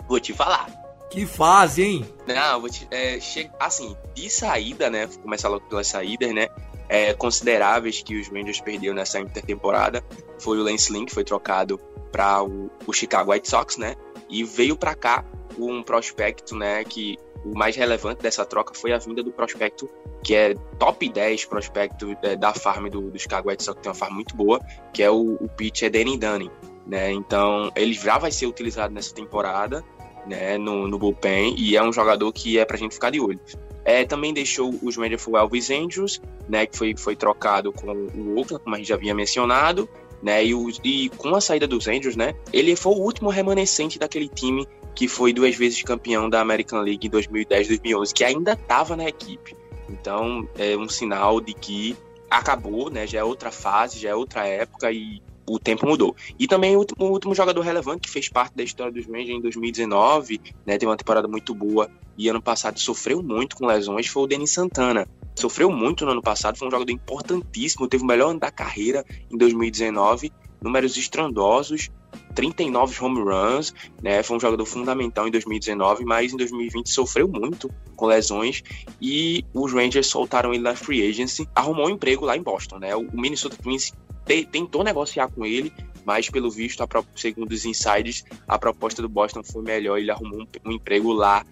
[0.08, 0.85] vou te falar.
[1.10, 2.06] Que fase, hein?
[2.26, 3.50] Não, vou te, é, che...
[3.60, 5.08] assim, de saída, né?
[5.22, 6.48] Começar logo pelas saídas, né?
[6.88, 10.04] é, consideráveis que os Rangers perderam nessa intertemporada
[10.38, 11.78] foi o Lance Lynn, que foi trocado
[12.12, 13.94] para o, o, Chicago White Sox, né?
[14.28, 15.24] E veio para cá
[15.58, 16.84] um prospecto, né?
[16.84, 19.88] Que o mais relevante dessa troca foi a vinda do prospecto
[20.22, 23.90] que é top 10 prospecto é, da farm do, do Chicago White Sox, que tem
[23.90, 24.60] uma farm muito boa,
[24.92, 26.50] que é o, o pitcher Danny Dunning,
[26.86, 27.12] né?
[27.12, 29.84] Então ele já vai ser utilizado nessa temporada,
[30.26, 30.58] né?
[30.58, 33.40] No, no bullpen e é um jogador que é para a gente ficar de olho.
[33.84, 38.64] É, também deixou os o Elvis Andrews, né, que foi, foi trocado com o Oakland,
[38.64, 39.88] como a gente já havia mencionado,
[40.20, 43.96] né, e, o, e com a saída dos Andrews, né, ele foi o último remanescente
[43.96, 48.54] daquele time que foi duas vezes campeão da American League em 2010 2011, que ainda
[48.54, 49.54] estava na equipe.
[49.88, 51.96] Então, é um sinal de que
[52.28, 56.14] acabou, né, já é outra fase, já é outra época e o tempo mudou.
[56.38, 59.38] E também o último, o último, jogador relevante que fez parte da história dos Rangers
[59.38, 64.06] em 2019, né, teve uma temporada muito boa e ano passado sofreu muito com lesões,
[64.06, 65.06] foi o Denis Santana.
[65.34, 69.04] Sofreu muito no ano passado, foi um jogador importantíssimo, teve o melhor ano da carreira
[69.30, 70.32] em 2019,
[70.62, 71.90] números estrondosos,
[72.34, 74.22] 39 home runs, né?
[74.22, 78.62] Foi um jogador fundamental em 2019, mas em 2020 sofreu muito com lesões
[79.00, 82.96] e os Rangers soltaram ele na free agency, arrumou um emprego lá em Boston, né?
[82.96, 83.92] O Minnesota Twins
[84.26, 85.72] tentou negociar com ele,
[86.04, 89.98] mas pelo visto, a, segundo os insiders, a proposta do Boston foi melhor.
[89.98, 91.44] Ele arrumou um, um emprego lá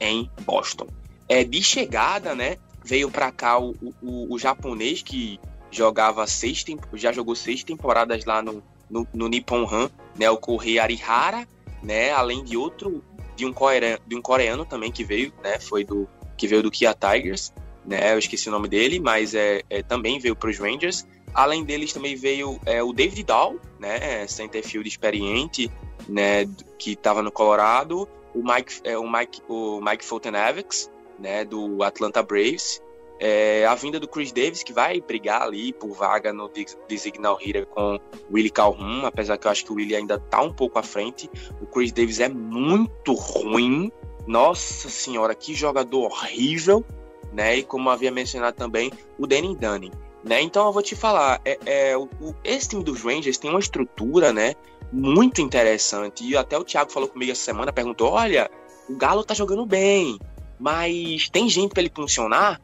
[0.00, 0.86] em Boston.
[1.28, 2.56] É, de chegada, né?
[2.84, 5.38] Veio para cá o, o, o, japonês que
[5.70, 6.64] jogava seis
[6.94, 10.30] já jogou seis temporadas lá no, no, no Nippon Han, né?
[10.30, 11.46] O Kohei Arihara,
[11.82, 12.10] né?
[12.12, 13.04] Além de outro
[13.36, 15.60] de um coreano, de um coreano também que veio, né?
[15.60, 17.52] Foi do que veio do Kia Tigers,
[17.84, 18.14] né?
[18.14, 21.06] Eu esqueci o nome dele, mas é, é também veio para os Rangers.
[21.34, 25.70] Além deles também veio é, o David Dahl, né, centerfield experiente,
[26.08, 26.46] né,
[26.78, 32.22] que estava no Colorado, o Mike, é, o Mike, o Mike Fulton-Avix, né, do Atlanta
[32.22, 32.80] Braves,
[33.20, 36.50] é, a vinda do Chris Davis, que vai brigar ali por vaga no
[36.88, 37.98] Designal Hitter com
[38.32, 41.28] Willie Calhoun, apesar que eu acho que o Willie ainda tá um pouco à frente.
[41.60, 43.90] O Chris Davis é muito ruim.
[44.26, 46.84] Nossa senhora, que jogador horrível,
[47.32, 47.56] né?
[47.56, 49.90] E como havia mencionado também, o Danny Dunning.
[50.24, 50.42] Né?
[50.42, 52.08] Então eu vou te falar, é, é, o,
[52.42, 54.54] esse time dos Rangers tem uma estrutura, né,
[54.92, 56.24] muito interessante.
[56.24, 58.50] E até o Thiago falou comigo essa semana, perguntou: olha,
[58.88, 60.18] o Galo tá jogando bem,
[60.58, 62.60] mas tem gente para ele funcionar?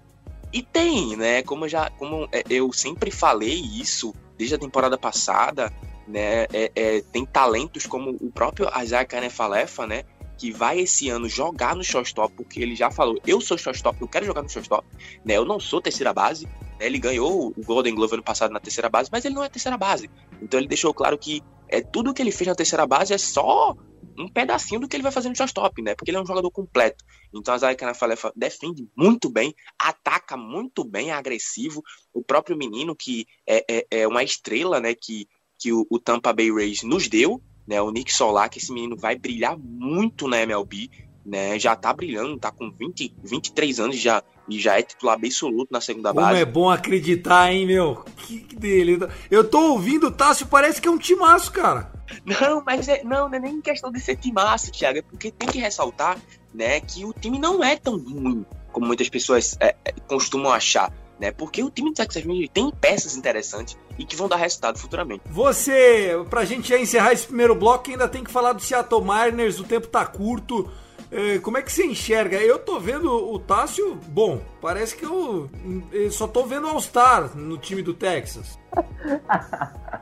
[0.52, 1.42] E tem, né?
[1.42, 5.72] Como eu já, como é, eu sempre falei isso desde a temporada passada,
[6.06, 6.44] né?
[6.52, 10.04] É, é, tem talentos como o próprio Isaac Canefalefa, né?
[10.38, 14.08] Que vai esse ano jogar no shortstop, porque ele já falou: eu sou shortstop, eu
[14.08, 14.86] quero jogar no shortstop,
[15.24, 15.36] né?
[15.36, 16.48] Eu não sou terceira base,
[16.80, 19.76] ele ganhou o Golden Glove ano passado na terceira base, mas ele não é terceira
[19.76, 20.10] base.
[20.42, 23.76] Então ele deixou claro que é tudo que ele fez na terceira base é só
[24.18, 25.94] um pedacinho do que ele vai fazer no shortstop, né?
[25.94, 27.04] Porque ele é um jogador completo.
[27.32, 31.82] Então a Zay Canafalefa defende muito bem, ataca muito bem, é agressivo.
[32.12, 34.94] O próprio menino, que é, é, é uma estrela, né?
[34.94, 35.26] Que,
[35.58, 37.80] que o, o, Tampa Bay Rays nos deu, né?
[37.80, 40.90] O Nick Solar, que esse menino vai brilhar muito na MLB.
[41.24, 41.58] né?
[41.58, 45.80] Já tá brilhando, tá com 20, 23 anos já e já é titular absoluto na
[45.80, 46.40] segunda Como base.
[46.40, 48.04] é bom acreditar, hein, meu?
[48.18, 48.98] Que que dele.
[49.30, 51.90] Eu tô ouvindo o Tássio, parece que é um timaço, cara.
[52.26, 55.48] Não, mas é, não, não é nem questão de ser timaço, Thiago, é porque tem
[55.48, 56.18] que ressaltar,
[56.52, 60.92] né, que o time não é tão ruim como muitas pessoas é, é, costumam achar.
[61.18, 64.78] Né, porque o time do Texas Rangers tem peças interessantes e que vão dar resultado
[64.78, 65.22] futuramente.
[65.30, 69.60] Você, pra gente já encerrar esse primeiro bloco, ainda tem que falar do Seattle Mariners,
[69.60, 70.68] o tempo tá curto.
[71.12, 72.38] É, como é que você enxerga?
[72.38, 75.48] Eu tô vendo o Tássio, bom, parece que eu,
[75.92, 78.58] eu só tô vendo All-Star no time do Texas.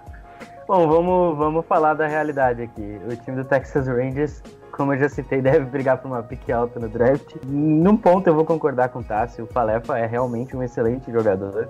[0.67, 2.99] Bom, vamos, vamos falar da realidade aqui.
[3.07, 4.43] O time do Texas Rangers,
[4.73, 7.37] como eu já citei, deve brigar por uma pique alta no draft.
[7.47, 11.69] Num ponto eu vou concordar com o Tássio, o Falefa é realmente um excelente jogador.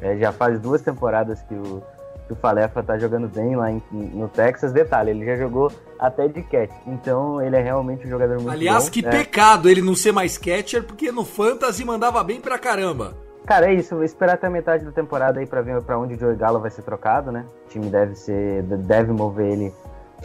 [0.00, 1.82] É, já faz duas temporadas que o,
[2.26, 4.72] que o Falefa tá jogando bem lá em, no Texas.
[4.72, 8.84] Detalhe, ele já jogou até de catch, então ele é realmente um jogador muito Aliás,
[8.84, 8.90] bom.
[8.90, 9.10] que é.
[9.10, 13.14] pecado ele não ser mais catcher, porque no Fantasy mandava bem pra caramba.
[13.44, 13.94] Cara, é isso.
[13.94, 16.60] Vou esperar até a metade da temporada aí pra ver pra onde o Joey Gallo
[16.60, 17.46] vai ser trocado, né?
[17.64, 18.62] O time deve ser.
[18.62, 19.74] deve mover ele.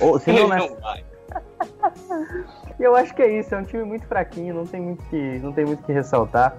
[0.01, 0.57] Ou se não, né?
[0.57, 1.01] Não vai.
[2.79, 5.53] Eu acho que é isso, é um time muito fraquinho, não tem muito que, não
[5.53, 6.57] tem muito que ressaltar.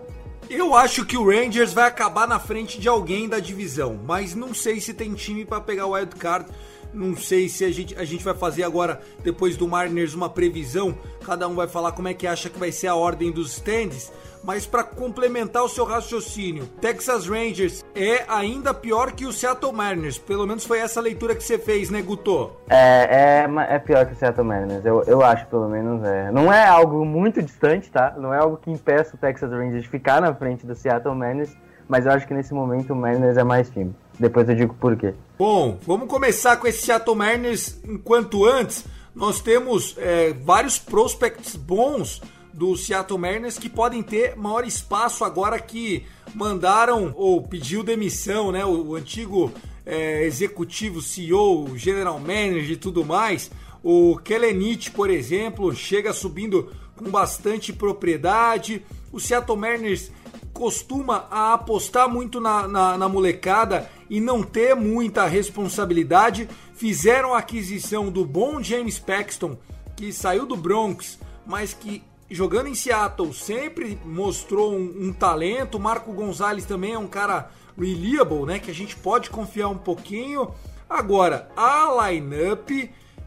[0.49, 4.53] Eu acho que o Rangers vai acabar na frente de alguém da divisão, mas não
[4.53, 6.47] sei se tem time pra pegar o wild card.
[6.95, 10.97] Não sei se a gente, a gente vai fazer agora, depois do Mariners, uma previsão.
[11.27, 14.13] Cada um vai falar como é que acha que vai ser a ordem dos stands.
[14.45, 20.19] Mas para complementar o seu raciocínio, Texas Rangers é ainda pior que o Seattle Mariners.
[20.19, 22.53] Pelo menos foi essa leitura que você fez, né, Guto?
[22.69, 26.05] É, é, é pior que o Seattle Mariners, eu, eu acho pelo menos.
[26.05, 26.31] É.
[26.31, 28.15] Não é algo muito distante, tá?
[28.19, 31.57] Não é algo que impeça o Texas Rangers de ficar na frente do Seattle Mariners,
[31.89, 33.95] mas eu acho que nesse momento o Mariners é mais time.
[34.19, 35.15] Depois eu digo por quê.
[35.39, 37.79] Bom, vamos começar com esse Seattle Mariners.
[37.85, 42.21] Enquanto antes, nós temos é, vários prospects bons
[42.53, 48.65] do Seattle Mariners que podem ter maior espaço agora que mandaram ou pediu demissão, né?
[48.65, 49.53] O, o antigo
[49.85, 53.51] é, executivo, CEO, general manager e tudo mais.
[53.83, 58.83] O Kellenich, por exemplo, chega subindo com bastante propriedade.
[59.13, 60.11] O Seattle Mariners
[60.55, 66.49] costuma apostar muito na, na, na molecada e não ter muita responsabilidade.
[66.75, 69.59] Fizeram a aquisição do bom James Paxton,
[69.97, 75.79] que saiu do Bronx, mas que jogando em Seattle sempre mostrou um, um talento.
[75.79, 78.59] Marco Gonzalez também é um cara reliable, né?
[78.59, 80.55] Que a gente pode confiar um pouquinho.
[80.89, 82.71] Agora, a lineup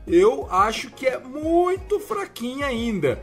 [0.08, 3.22] eu acho que é muito fraquinha ainda.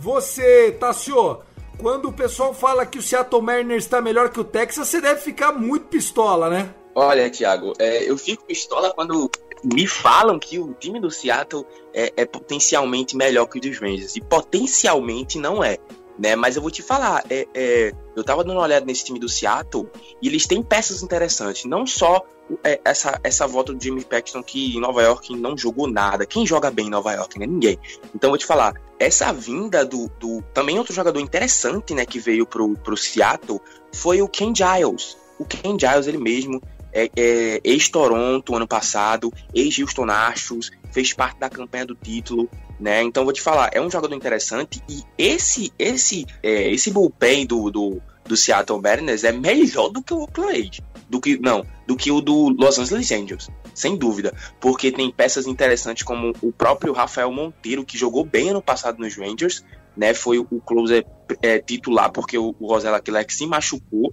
[0.00, 1.38] Você, Tassio,
[1.78, 5.20] quando o pessoal fala que o Seattle Mariners está melhor que o Texas, você deve
[5.20, 6.74] ficar muito pistola, né?
[6.94, 9.30] Olha, Thiago, é, eu fico pistola quando
[9.64, 14.14] me falam que o time do Seattle é, é potencialmente melhor que o dos Rangers.
[14.14, 15.78] E potencialmente não é.
[16.18, 16.36] Né?
[16.36, 19.28] Mas eu vou te falar, é, é, eu tava dando uma olhada nesse time do
[19.28, 19.88] Seattle
[20.20, 21.64] e eles têm peças interessantes.
[21.64, 22.24] Não só
[22.62, 26.26] é, essa, essa volta do Jimmy Paxton que em Nova York não jogou nada.
[26.26, 27.46] Quem joga bem em Nova York, né?
[27.46, 27.78] Ninguém.
[28.14, 32.46] Então vou te falar, essa vinda do, do também outro jogador interessante, né, que veio
[32.46, 33.60] pro, pro Seattle
[33.92, 35.16] foi o Ken Giles.
[35.38, 36.60] O Ken Giles, ele mesmo,
[36.94, 43.02] é, é ex-Toronto ano passado, ex-Houston Astros, fez parte da campanha do título, né?
[43.02, 47.70] Então vou te falar, é um jogador interessante e esse esse é, esse bullpen do,
[47.70, 52.10] do, do Seattle Mariners é melhor do que o Oakland do que não, do que
[52.10, 57.30] o do Los Angeles Angels, sem dúvida, porque tem peças interessantes como o próprio Rafael
[57.30, 59.64] Monteiro que jogou bem ano passado nos Rangers,
[59.96, 60.14] né?
[60.14, 61.06] Foi o closer
[61.42, 64.10] é, titular porque o, o Rosella se machucou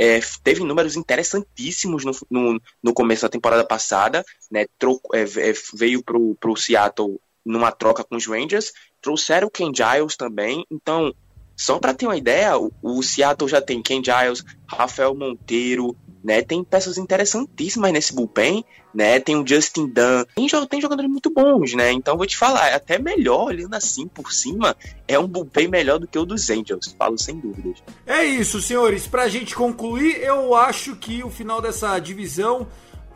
[0.00, 4.64] é, teve números interessantíssimos no, no, no, começo da temporada passada, né?
[4.78, 5.26] Troco, é,
[5.74, 11.14] veio pro, pro Seattle numa troca com os Rangers, trouxeram o Ken Giles também, então,
[11.54, 16.42] só para ter uma ideia, o, Seattle já tem Ken Giles, Rafael Monteiro, né?
[16.42, 19.18] Tem peças interessantíssimas nesse bullpen, né?
[19.20, 21.92] Tem o Justin Dunn, tem, tem jogadores muito bons, né?
[21.92, 24.76] Então vou te falar, é até melhor olhando assim por cima,
[25.08, 27.82] é um bullpen melhor do que o dos Angels, falo sem dúvidas.
[28.06, 29.06] É isso, senhores.
[29.06, 32.66] Pra gente concluir, eu acho que o final dessa divisão,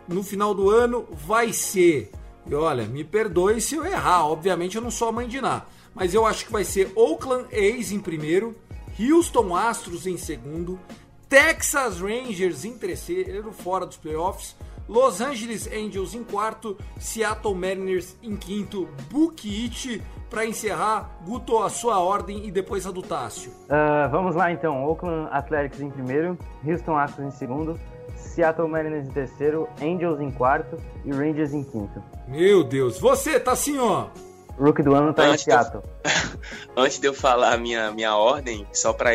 [0.08, 2.10] no final do ano, vai ser.
[2.46, 5.66] E olha, me perdoe se eu errar, obviamente eu não sou a mãe de nada.
[5.94, 8.56] Mas eu acho que vai ser Oakland A's em primeiro,
[8.98, 10.78] Houston Astros em segundo,
[11.34, 14.54] Texas Rangers em terceiro, fora dos playoffs,
[14.88, 21.68] Los Angeles Angels em quarto, Seattle Mariners em quinto, Buki It para encerrar, Guto, a
[21.68, 23.50] sua ordem e depois a do Tássio.
[23.50, 27.80] Uh, vamos lá então, Oakland Athletics em primeiro, Houston Astros em segundo,
[28.14, 32.00] Seattle Mariners em terceiro, Angels em quarto e Rangers em quinto.
[32.28, 34.08] Meu Deus, você, Tassinho!
[34.58, 35.82] Rookie do ano tá Antes em Seattle.
[36.76, 39.12] Antes de eu falar a minha, minha ordem, só para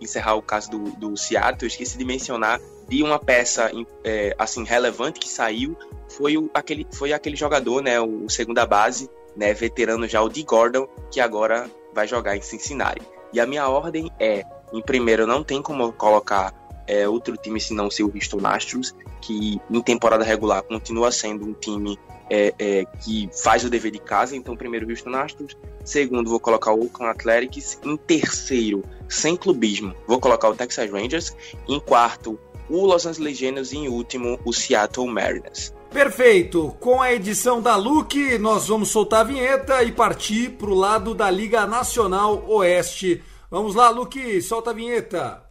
[0.00, 3.70] encerrar o caso do, do Seattle, eu esqueci de mencionar de uma peça
[4.04, 5.76] é, assim relevante que saiu
[6.08, 10.28] foi o, aquele, foi aquele jogador, né, o, o segunda base, né, veterano já o
[10.28, 13.02] de Gordon, que agora vai jogar em Cincinnati.
[13.32, 16.52] E a minha ordem é, em primeiro, não tem como colocar
[16.86, 21.54] é, outro time senão ser o Houston Astros, que em temporada regular continua sendo um
[21.54, 21.98] time
[22.34, 26.72] é, é, que faz o dever de casa, então primeiro Houston Astros, segundo vou colocar
[26.72, 31.36] o Oakland Athletics, em terceiro, sem clubismo, vou colocar o Texas Rangers,
[31.68, 35.72] em quarto o Los Angeles Genius e em último o Seattle Mariners.
[35.90, 36.74] Perfeito!
[36.80, 41.14] Com a edição da Luke, nós vamos soltar a vinheta e partir para o lado
[41.14, 43.22] da Liga Nacional Oeste.
[43.48, 45.43] Vamos lá, Luke, solta a vinheta!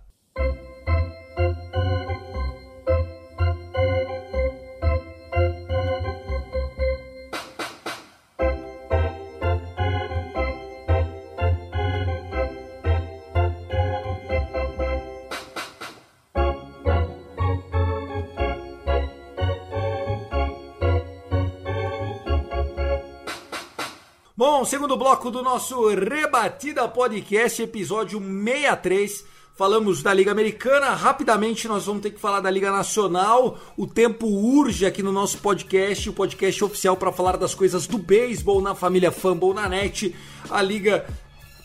[24.63, 29.25] Bom, segundo bloco do nosso Rebatida Podcast, episódio 63.
[29.57, 30.91] Falamos da Liga Americana.
[30.91, 33.59] Rapidamente nós vamos ter que falar da Liga Nacional.
[33.75, 37.97] O tempo urge aqui no nosso podcast, o podcast oficial para falar das coisas do
[37.97, 40.15] beisebol na família Fumble na net.
[40.49, 41.05] A Liga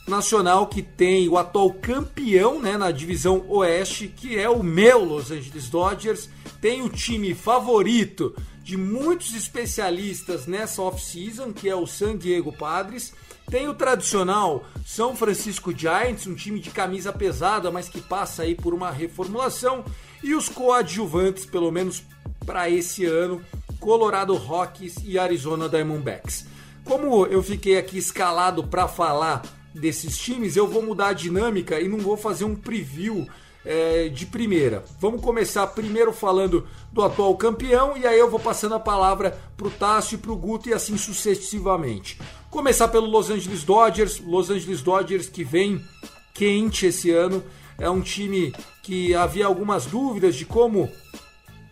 [0.08, 5.30] Nacional que tem o atual campeão né, na divisão Oeste, que é o meu Los
[5.30, 6.28] Angeles Dodgers.
[6.60, 13.14] Tem o time favorito de muitos especialistas nessa off-season, que é o San Diego Padres.
[13.50, 18.54] Tem o tradicional São Francisco Giants, um time de camisa pesada, mas que passa aí
[18.54, 19.84] por uma reformulação.
[20.22, 22.02] E os coadjuvantes, pelo menos
[22.44, 23.40] para esse ano,
[23.78, 26.44] Colorado Rockies e Arizona Diamondbacks.
[26.84, 29.42] Como eu fiquei aqui escalado para falar
[29.72, 33.26] desses times, eu vou mudar a dinâmica e não vou fazer um preview
[33.64, 34.84] é, de primeira.
[35.00, 39.66] Vamos começar primeiro falando do atual campeão e aí eu vou passando a palavra para
[39.66, 42.18] o Tássio e para o Guto e assim sucessivamente.
[42.50, 45.84] Começar pelo Los Angeles Dodgers, Los Angeles Dodgers que vem
[46.32, 47.42] quente esse ano,
[47.78, 48.52] é um time
[48.82, 50.88] que havia algumas dúvidas de como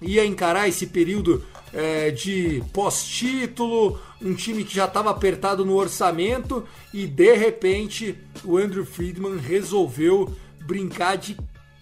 [0.01, 6.67] ia encarar esse período é, de pós-título, um time que já estava apertado no orçamento
[6.93, 11.37] e de repente o Andrew Friedman resolveu brincar de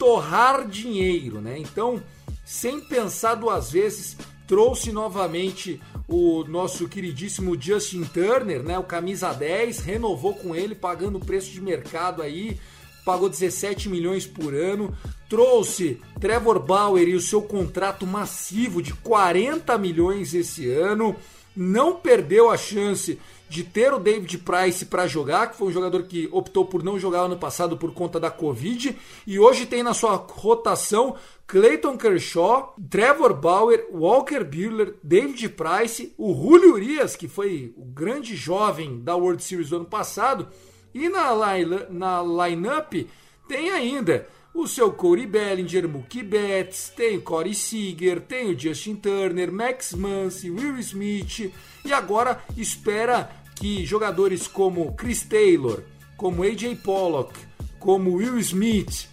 [0.05, 1.59] torrar dinheiro, né?
[1.59, 1.99] Então,
[2.45, 8.79] sem pensar duas vezes, trouxe novamente o nosso queridíssimo Justin Turner, né?
[8.79, 12.61] O camisa 10, renovou com ele, pagando o preço de mercado aí,
[13.03, 14.95] pagou 17 milhões por ano,
[15.27, 21.17] trouxe Trevor Bauer e o seu contrato massivo de 40 milhões esse ano,
[21.57, 23.19] não perdeu a chance
[23.55, 26.99] de ter o David Price para jogar, que foi um jogador que optou por não
[26.99, 31.15] jogar ano passado por conta da Covid, e hoje tem na sua rotação
[31.47, 38.35] Clayton Kershaw, Trevor Bauer, Walker Buehler, David Price, o Julio Urias, que foi o grande
[38.35, 40.49] jovem da World Series do ano passado,
[40.93, 43.09] e na, line, na lineup
[43.47, 49.53] tem ainda o seu Corey Bellinger, Mookie Betts, tem Corey Seager, tem o Justin Turner,
[49.53, 51.53] Max Muncy, Will Smith
[51.85, 55.83] e agora espera que jogadores como Chris Taylor,
[56.17, 57.35] como AJ Pollock,
[57.79, 59.09] como Will Smith,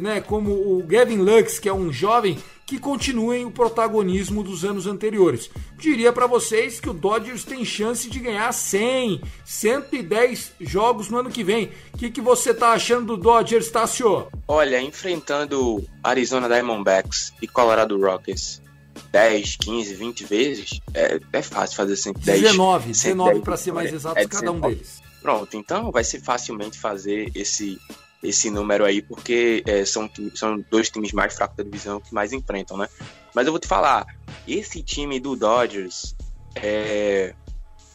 [0.00, 4.86] né, como o Gavin Lux, que é um jovem, que continuem o protagonismo dos anos
[4.86, 5.50] anteriores.
[5.76, 11.30] Diria para vocês que o Dodgers tem chance de ganhar 100, 110 jogos no ano
[11.30, 11.70] que vem.
[11.92, 14.28] O que, que você tá achando do Dodgers, Tassio?
[14.48, 18.63] Olha, enfrentando Arizona Diamondbacks e Colorado Rockies
[19.14, 22.40] 10, 15, 20 vezes, é, é fácil fazer 110.
[22.40, 25.00] 19, 19 para ser mais exato, é cada um deles.
[25.22, 27.80] Pronto, então vai ser facilmente fazer esse
[28.20, 32.32] esse número aí, porque é, são, são dois times mais fracos da divisão que mais
[32.32, 32.88] enfrentam, né?
[33.34, 34.04] Mas eu vou te falar,
[34.48, 36.16] esse time do Dodgers,
[36.56, 37.34] é,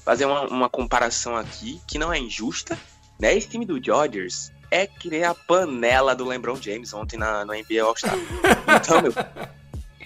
[0.06, 2.80] fazer uma, uma comparação aqui que não é injusta,
[3.20, 3.36] né?
[3.36, 7.56] Esse time do Dodgers é que nem a panela do LeBron James ontem na, na
[7.56, 8.16] NBA All-Star.
[8.70, 9.12] Então, meu,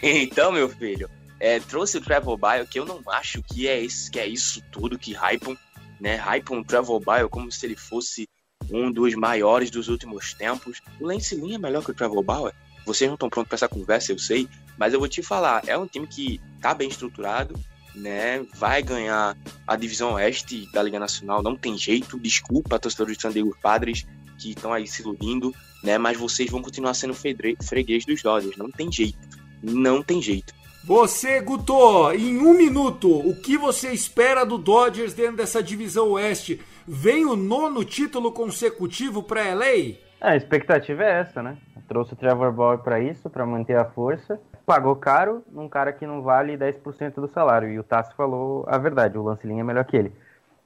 [0.03, 4.19] então, meu filho, é, trouxe o Trevor Bile, que eu não acho que é, que
[4.19, 5.57] é isso tudo que hypam,
[5.99, 6.15] né?
[6.15, 8.27] Hypam o Trevor Bile como se ele fosse
[8.69, 10.81] um dos maiores dos últimos tempos.
[10.99, 12.53] O Lance Lynn é melhor que o Trevor Bauer.
[12.85, 14.47] Vocês não estão prontos para essa conversa, eu sei,
[14.77, 17.57] mas eu vou te falar, é um time que tá bem estruturado,
[17.95, 18.45] né?
[18.55, 22.19] Vai ganhar a divisão oeste da Liga Nacional, não tem jeito.
[22.19, 24.05] Desculpa, torcedores de San Diego Padres
[24.37, 25.97] que estão aí se iludindo, né?
[25.97, 29.42] Mas vocês vão continuar sendo freguês dos Dodgers, não tem jeito.
[29.63, 30.53] Não tem jeito.
[30.85, 36.61] Você, Guto, em um minuto, o que você espera do Dodgers dentro dessa divisão oeste?
[36.85, 39.95] Vem o nono título consecutivo para LA?
[40.19, 41.57] É, a expectativa é essa, né?
[41.87, 44.37] Trouxe o Trevor Bauer para isso, para manter a força.
[44.65, 47.69] Pagou caro num cara que não vale 10% do salário.
[47.69, 50.11] E o Tassi falou a verdade, o Lance Lynn é melhor que ele.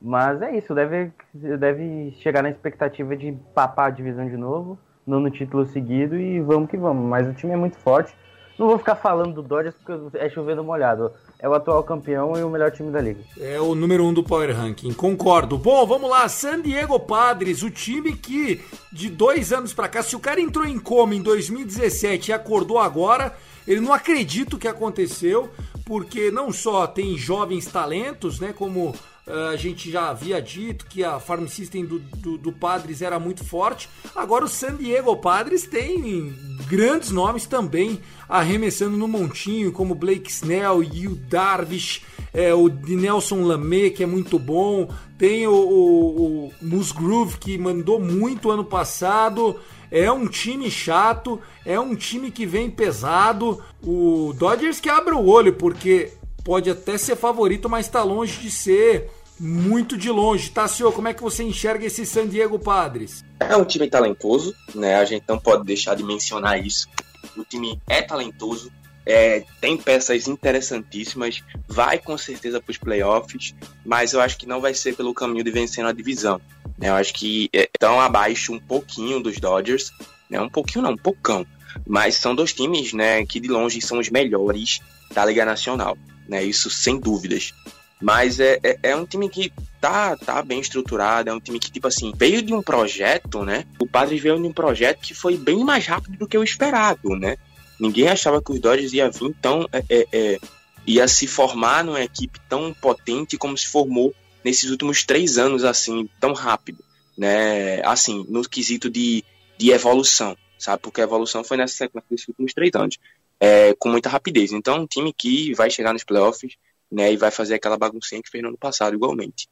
[0.02, 5.30] Mas é isso, deve, deve chegar na expectativa de papar a divisão de novo, nono
[5.30, 7.08] título seguido e vamos que vamos.
[7.08, 8.16] Mas o time é muito forte.
[8.58, 11.12] Não vou ficar falando do Dodgers porque é chovendo molhado.
[11.40, 13.20] É o atual campeão e o melhor time da liga.
[13.40, 15.58] É o número um do Power Ranking, concordo.
[15.58, 20.16] Bom, vamos lá, San Diego Padres, o time que de dois anos para cá, se
[20.16, 23.36] o cara entrou em coma em 2017 e acordou agora,
[23.68, 25.52] ele não acredita o que aconteceu,
[25.86, 28.96] porque não só tem jovens talentos, né, como
[29.28, 33.44] a gente já havia dito que a Farm System do, do, do, Padres era muito
[33.44, 33.90] forte.
[34.16, 36.34] Agora o San Diego Padres tem
[36.68, 38.00] grandes nomes também
[38.30, 42.04] arremessando no montinho, como Blake Snell, Yu Darvish,
[42.34, 44.90] é, o Nelson Lamé, que é muito bom.
[45.18, 49.60] Tem o, o, o Musgrove, que mandou muito ano passado.
[49.92, 53.62] É um time chato, é um time que vem pesado.
[53.84, 56.12] O Dodgers que abre o olho, porque
[56.44, 59.10] pode até ser favorito, mas está longe de ser
[59.40, 60.50] muito de longe.
[60.50, 63.24] Tassio, como é que você enxerga esse San Diego Padres?
[63.40, 64.96] É um time talentoso, né?
[64.96, 66.88] A gente não pode deixar de mencionar isso.
[67.36, 68.72] O time é talentoso,
[69.06, 74.60] é, tem peças interessantíssimas, vai com certeza para os playoffs, mas eu acho que não
[74.60, 76.42] vai ser pelo caminho de vencendo a divisão.
[76.78, 76.90] Né?
[76.90, 79.92] Eu acho que estão é, abaixo um pouquinho dos Dodgers,
[80.30, 80.42] né?
[80.42, 81.46] um pouquinho não, um poucão,
[81.86, 84.82] mas são dois times né, que de longe são os melhores
[85.14, 85.98] da Liga Nacional.
[86.28, 86.44] Né?
[86.44, 87.54] Isso sem dúvidas.
[88.02, 91.72] Mas é, é, é, um time que tá, tá bem estruturado, é um time que,
[91.72, 93.66] tipo assim, veio de um projeto, né?
[93.80, 97.16] O Padres veio de um projeto que foi bem mais rápido do que o esperado,
[97.16, 97.38] né?
[97.80, 99.68] Ninguém achava que os Dodgers ia vir tão.
[99.72, 100.40] É, é, é,
[100.86, 106.10] ia se formar numa equipe tão potente como se formou nesses últimos três anos, assim,
[106.20, 106.84] tão rápido,
[107.18, 107.82] né?
[107.84, 109.24] Assim, no quesito de,
[109.58, 110.82] de evolução, sabe?
[110.82, 112.98] Porque a evolução foi nessa sequência desses últimos três anos,
[113.40, 114.52] é, com muita rapidez.
[114.52, 116.54] Então, um time que vai chegar nos playoffs
[116.92, 117.12] né?
[117.12, 119.48] E vai fazer aquela baguncinha que fez no ano passado, igualmente.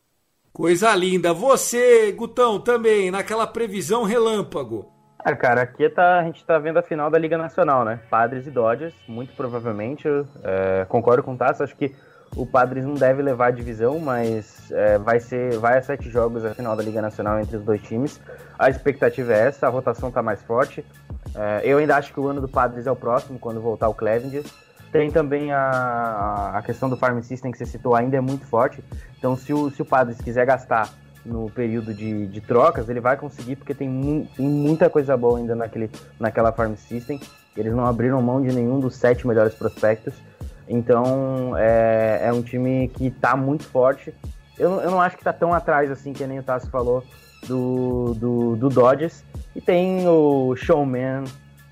[0.51, 1.33] Coisa linda.
[1.33, 4.91] Você, Gutão, também, naquela previsão relâmpago.
[5.19, 7.99] Ah, cara, aqui tá, a gente tá vendo a final da Liga Nacional, né?
[8.09, 10.07] Padres e Dodgers, muito provavelmente.
[10.43, 11.95] É, concordo com o Tasso, acho que
[12.35, 16.45] o Padres não deve levar a divisão, mas é, vai ser vai a sete jogos
[16.45, 18.21] a final da Liga Nacional entre os dois times.
[18.57, 20.85] A expectativa é essa, a rotação tá mais forte.
[21.33, 23.93] É, eu ainda acho que o ano do Padres é o próximo, quando voltar o
[23.93, 24.43] Clevenger.
[24.91, 28.83] Tem também a, a questão do Farm System que você citou, ainda é muito forte.
[29.17, 30.89] Então, se o, se o Padres quiser gastar
[31.25, 35.39] no período de, de trocas, ele vai conseguir, porque tem, mu tem muita coisa boa
[35.39, 37.19] ainda naquele, naquela Farm System.
[37.57, 40.13] Eles não abriram mão de nenhum dos sete melhores prospectos.
[40.67, 44.13] Então, é, é um time que está muito forte.
[44.57, 47.03] Eu, eu não acho que está tão atrás assim, que nem o Tassi falou,
[47.47, 49.23] do, do, do Dodgers.
[49.55, 51.23] E tem o Showman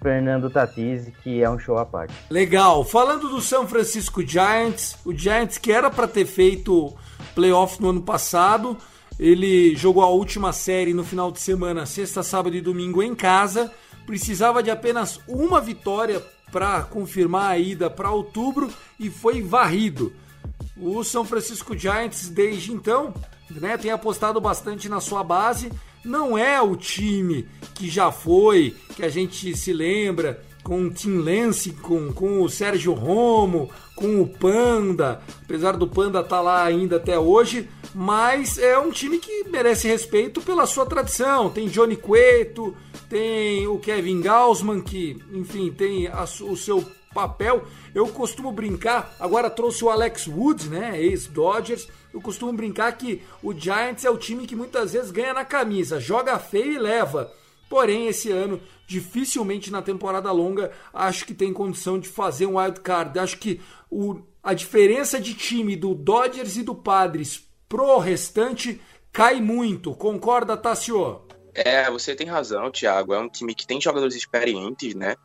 [0.04, 2.14] Fernando Tatis, que é um show à parte.
[2.30, 2.84] Legal.
[2.84, 6.94] Falando do São Francisco Giants, o Giants que era para ter feito
[7.34, 8.78] playoff no ano passado,
[9.18, 13.72] ele jogou a última série no final de semana, sexta, sábado e domingo em casa,
[14.06, 20.14] precisava de apenas uma vitória para confirmar a ida para outubro e foi varrido.
[20.78, 23.14] O São Francisco Giants desde então,
[23.60, 25.72] né, tem apostado bastante na sua base
[26.04, 31.18] não é o time que já foi, que a gente se lembra, com o Tim
[31.18, 36.64] Lance, com, com o Sérgio Romo, com o Panda, apesar do Panda estar tá lá
[36.64, 41.50] ainda até hoje, mas é um time que merece respeito pela sua tradição.
[41.50, 42.76] Tem Johnny Cueto,
[43.10, 46.84] tem o Kevin Gaussman, que, enfim, tem a, o seu
[47.14, 47.66] papel.
[47.94, 53.54] Eu costumo brincar, agora trouxe o Alex Wood, né, ex-Dodgers, eu costumo brincar que o
[53.54, 57.32] Giants é o time que muitas vezes ganha na camisa, joga feio e leva.
[57.68, 62.82] Porém, esse ano, dificilmente na temporada longa, acho que tem condição de fazer um wild
[62.82, 63.18] card.
[63.18, 63.60] Acho que
[63.90, 68.80] o, a diferença de time do Dodgers e do Padres pro restante
[69.12, 69.96] cai muito.
[69.96, 71.22] Concorda, Tassio?
[71.56, 73.14] É, você tem razão, Thiago.
[73.14, 75.16] É um time que tem jogadores experientes, né?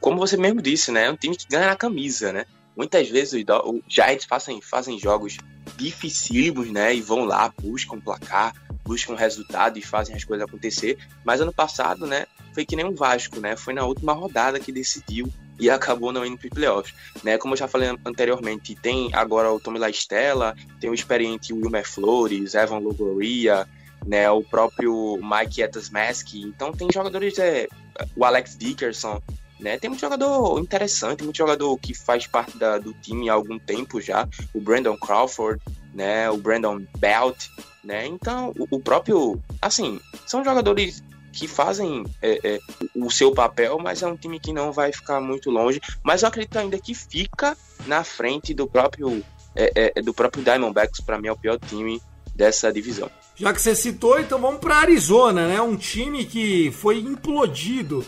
[0.00, 1.06] Como você mesmo disse, né?
[1.06, 2.44] É um time que ganha na camisa, né?
[2.76, 5.36] Muitas vezes os Giants fazem, fazem jogos
[5.76, 6.94] dificílimos, né?
[6.94, 10.98] E vão lá, buscam placar, buscam resultado e fazem as coisas acontecer.
[11.24, 12.26] Mas ano passado, né?
[12.54, 13.56] Foi que nem um Vasco, né?
[13.56, 17.38] Foi na última rodada que decidiu e acabou não indo para os playoffs, né?
[17.38, 21.88] Como eu já falei anteriormente, tem agora o Tommy La Estela, tem o experiente Wilmer
[21.88, 23.66] Flores, Evan Logoria,
[24.06, 24.30] né?
[24.30, 26.34] O próprio Mike Etasmask.
[26.34, 27.68] Então tem jogadores, é,
[28.16, 29.22] o Alex Dickerson,
[29.62, 29.78] Né?
[29.78, 34.00] Tem muito jogador interessante, muito jogador que faz parte da, do time há algum tempo
[34.00, 34.28] já.
[34.52, 35.62] O Brandon Crawford,
[35.94, 36.28] né?
[36.28, 37.46] o Brandon Belt.
[37.84, 38.06] Né?
[38.06, 39.40] Então, o, o próprio.
[39.60, 41.02] Assim, são jogadores
[41.32, 42.58] que fazem é, é,
[42.94, 45.80] o seu papel, mas é um time que não vai ficar muito longe.
[46.02, 47.56] Mas eu acredito ainda que fica
[47.86, 51.00] na frente do próprio é, é do próprio Diamondbacks.
[51.00, 52.02] Para mim é o pior time
[52.34, 53.10] dessa divisão.
[53.36, 55.60] Já que você citou, então vamos para Arizona, né?
[55.60, 58.04] Um time que foi implodido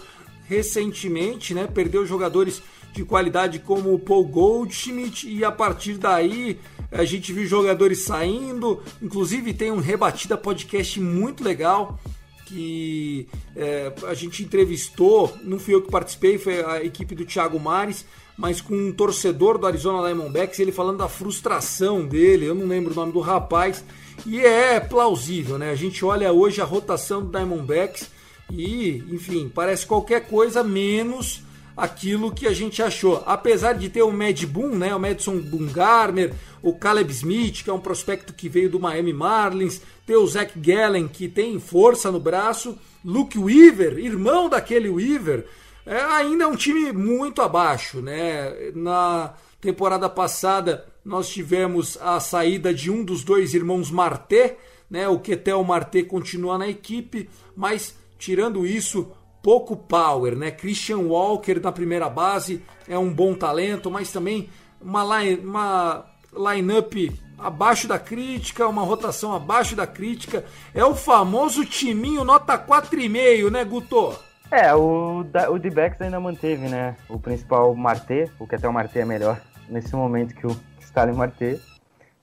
[0.49, 1.67] recentemente, né?
[1.67, 6.59] Perdeu jogadores de qualidade como o Paul Goldschmidt e a partir daí
[6.93, 8.81] a gente viu jogadores saindo.
[9.03, 11.99] Inclusive tem um Rebatida Podcast muito legal
[12.47, 13.27] que
[13.57, 18.05] é, a gente entrevistou, não fui eu que participei, foi a equipe do Thiago Mares,
[18.37, 22.93] mas com um torcedor do Arizona Diamondbacks, ele falando da frustração dele, eu não lembro
[22.93, 23.83] o nome do rapaz,
[24.27, 25.71] e é plausível, né?
[25.71, 28.11] A gente olha hoje a rotação do Diamondbacks
[28.51, 31.43] e, enfim, parece qualquer coisa menos
[31.77, 33.23] aquilo que a gente achou.
[33.27, 36.33] Apesar de ter o Mad Boom, né, o Madison Bumgarner,
[36.63, 40.59] o Caleb Smith, que é um prospecto que veio do Miami Marlins, ter o Zach
[40.59, 45.47] Gallen, que tem força no braço, Luke Weaver, irmão daquele Weaver,
[45.87, 48.73] é, ainda é um time muito abaixo, né?
[48.75, 54.57] Na temporada passada nós tivemos a saída de um dos dois irmãos Marté,
[54.89, 55.07] né?
[55.09, 59.13] O Ketel Marté continua na equipe, mas tirando isso,
[59.43, 60.51] pouco power, né?
[60.51, 64.49] Christian Walker na primeira base é um bom talento, mas também
[64.81, 70.45] uma line, uma lineup abaixo da crítica, uma rotação abaixo da crítica.
[70.75, 74.17] É o famoso timinho nota 4,5, né, Guto?
[74.51, 76.97] É, o, o D-Backs ainda manteve, né?
[77.09, 81.13] O principal Marte, o que até o Marte é melhor nesse momento que o Stalin
[81.13, 81.61] Marte.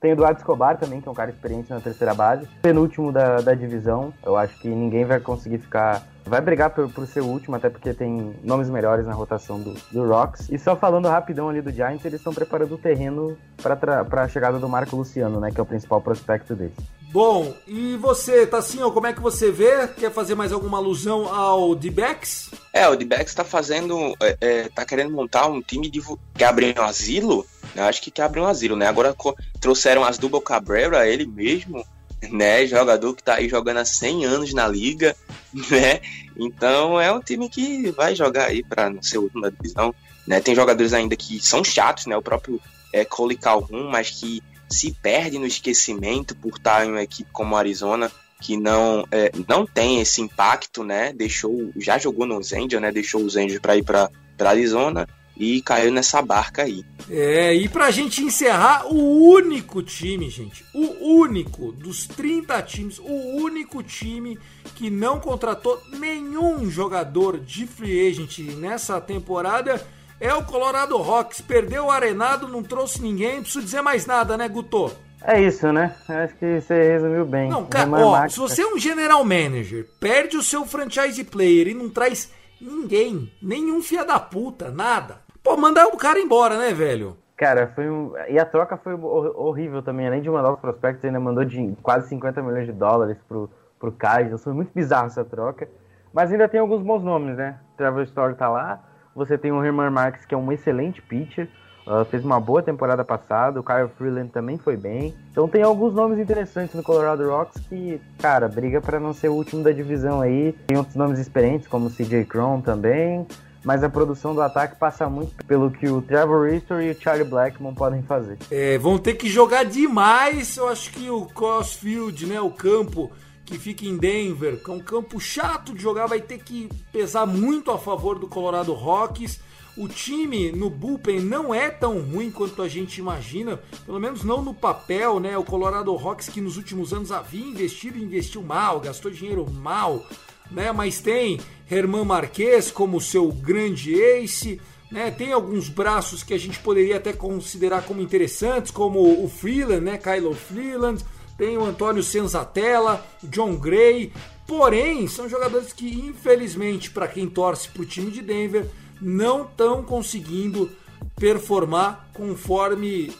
[0.02, 2.48] Tem o Eduardo Escobar também, que é um cara experiente na terceira base.
[2.60, 4.12] Penúltimo da, da divisão.
[4.26, 6.04] Eu acho que ninguém vai conseguir ficar.
[6.24, 9.74] Vai brigar por, por ser o último, até porque tem nomes melhores na rotação do,
[9.92, 10.48] do Rocks.
[10.50, 14.58] E só falando rapidão ali do Giants, eles estão preparando o terreno para a chegada
[14.58, 15.52] do Marco Luciano, né?
[15.52, 16.74] Que é o principal prospecto deles.
[17.12, 19.86] Bom, e você, Tassinho, como é que você vê?
[19.86, 22.50] Quer fazer mais alguma alusão ao D-Backs?
[22.72, 24.16] É, o D-Backs tá fazendo.
[24.20, 28.40] É, é, tá querendo montar um time de, um asilo eu acho que, que abre
[28.40, 28.86] um asilo, né?
[28.86, 29.14] Agora
[29.60, 31.84] trouxeram as Double Cabrera, ele mesmo,
[32.30, 32.66] né?
[32.66, 35.16] Jogador que tá aí jogando há 100 anos na liga,
[35.70, 36.00] né?
[36.36, 39.94] Então é um time que vai jogar aí para ser último divisão,
[40.26, 40.40] né?
[40.40, 42.16] Tem jogadores ainda que são chatos, né?
[42.16, 42.60] O próprio
[42.92, 47.56] é, Cole Calhoun, mas que se perde no esquecimento por estar em uma equipe como
[47.56, 48.10] a Arizona,
[48.40, 51.12] que não, é, não tem esse impacto, né?
[51.12, 52.90] Deixou, já jogou nos Angels, né?
[52.90, 55.06] Deixou os Angels para ir para Arizona
[55.42, 56.84] e caiu nessa barca aí.
[57.10, 63.42] É, e pra gente encerrar, o único time, gente, o único dos 30 times, o
[63.42, 64.38] único time
[64.76, 69.84] que não contratou nenhum jogador de free agent nessa temporada
[70.20, 71.40] é o Colorado Rocks.
[71.40, 74.92] Perdeu o Arenado, não trouxe ninguém, não preciso dizer mais nada, né, Guto?
[75.24, 75.94] É isso, né?
[76.08, 77.50] Acho que você resumiu bem.
[77.50, 81.74] Não, cara, ó, se você é um general manager, perde o seu franchise player e
[81.74, 82.30] não traz
[82.60, 85.21] ninguém, nenhum fia da puta, nada.
[85.42, 87.16] Pô, mandar o cara embora, né, velho?
[87.36, 88.12] Cara, foi um...
[88.28, 90.06] E a troca foi horrível também.
[90.06, 93.90] Além de mandar os prospectos, ainda mandou de quase 50 milhões de dólares pro, pro
[93.90, 94.44] Cardinals.
[94.44, 95.68] Foi muito bizarro essa troca.
[96.12, 97.58] Mas ainda tem alguns bons nomes, né?
[97.76, 98.78] Trevor Story tá lá.
[99.16, 101.48] Você tem o Herman Marques, que é um excelente pitcher.
[101.84, 103.58] Uh, fez uma boa temporada passada.
[103.58, 105.12] O Kyle Freeland também foi bem.
[105.32, 109.34] Então tem alguns nomes interessantes no Colorado Rocks que, cara, briga para não ser o
[109.34, 110.52] último da divisão aí.
[110.68, 113.26] Tem outros nomes experientes, como o CJ Cron também
[113.64, 117.28] mas a produção do ataque passa muito pelo que o Trevor Easter e o Charlie
[117.28, 118.38] Blackmon podem fazer.
[118.50, 120.56] É, vão ter que jogar demais.
[120.56, 123.10] Eu acho que o Crossfield, né, o campo
[123.44, 127.26] que fica em Denver, que é um campo chato de jogar, vai ter que pesar
[127.26, 129.40] muito a favor do Colorado Rockies.
[129.76, 134.42] O time no bullpen não é tão ruim quanto a gente imagina, pelo menos não
[134.42, 135.36] no papel, né?
[135.38, 140.04] O Colorado Rocks que nos últimos anos havia investido e investiu mal, gastou dinheiro mal,
[140.50, 140.72] né?
[140.72, 141.40] Mas tem
[141.70, 145.10] Herman Marques como seu grande ace, né?
[145.10, 149.98] Tem alguns braços que a gente poderia até considerar como interessantes, como o Freeland, né?
[149.98, 151.02] Kylo Freeland,
[151.38, 154.12] tem o Antônio Senzatella, John Gray,
[154.46, 158.68] porém são jogadores que infelizmente para quem torce para o time de Denver
[159.00, 160.70] não estão conseguindo
[161.16, 163.10] performar conforme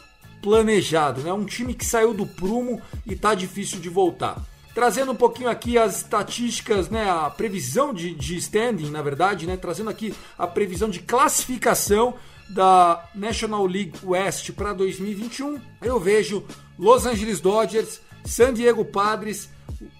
[0.41, 1.33] planejado, né?
[1.33, 4.41] Um time que saiu do prumo e tá difícil de voltar.
[4.73, 9.55] Trazendo um pouquinho aqui as estatísticas, né, a previsão de, de standing, na verdade, né,
[9.55, 12.15] trazendo aqui a previsão de classificação
[12.49, 16.43] da National League West para 2021, eu vejo
[16.77, 19.49] Los Angeles Dodgers, San Diego Padres,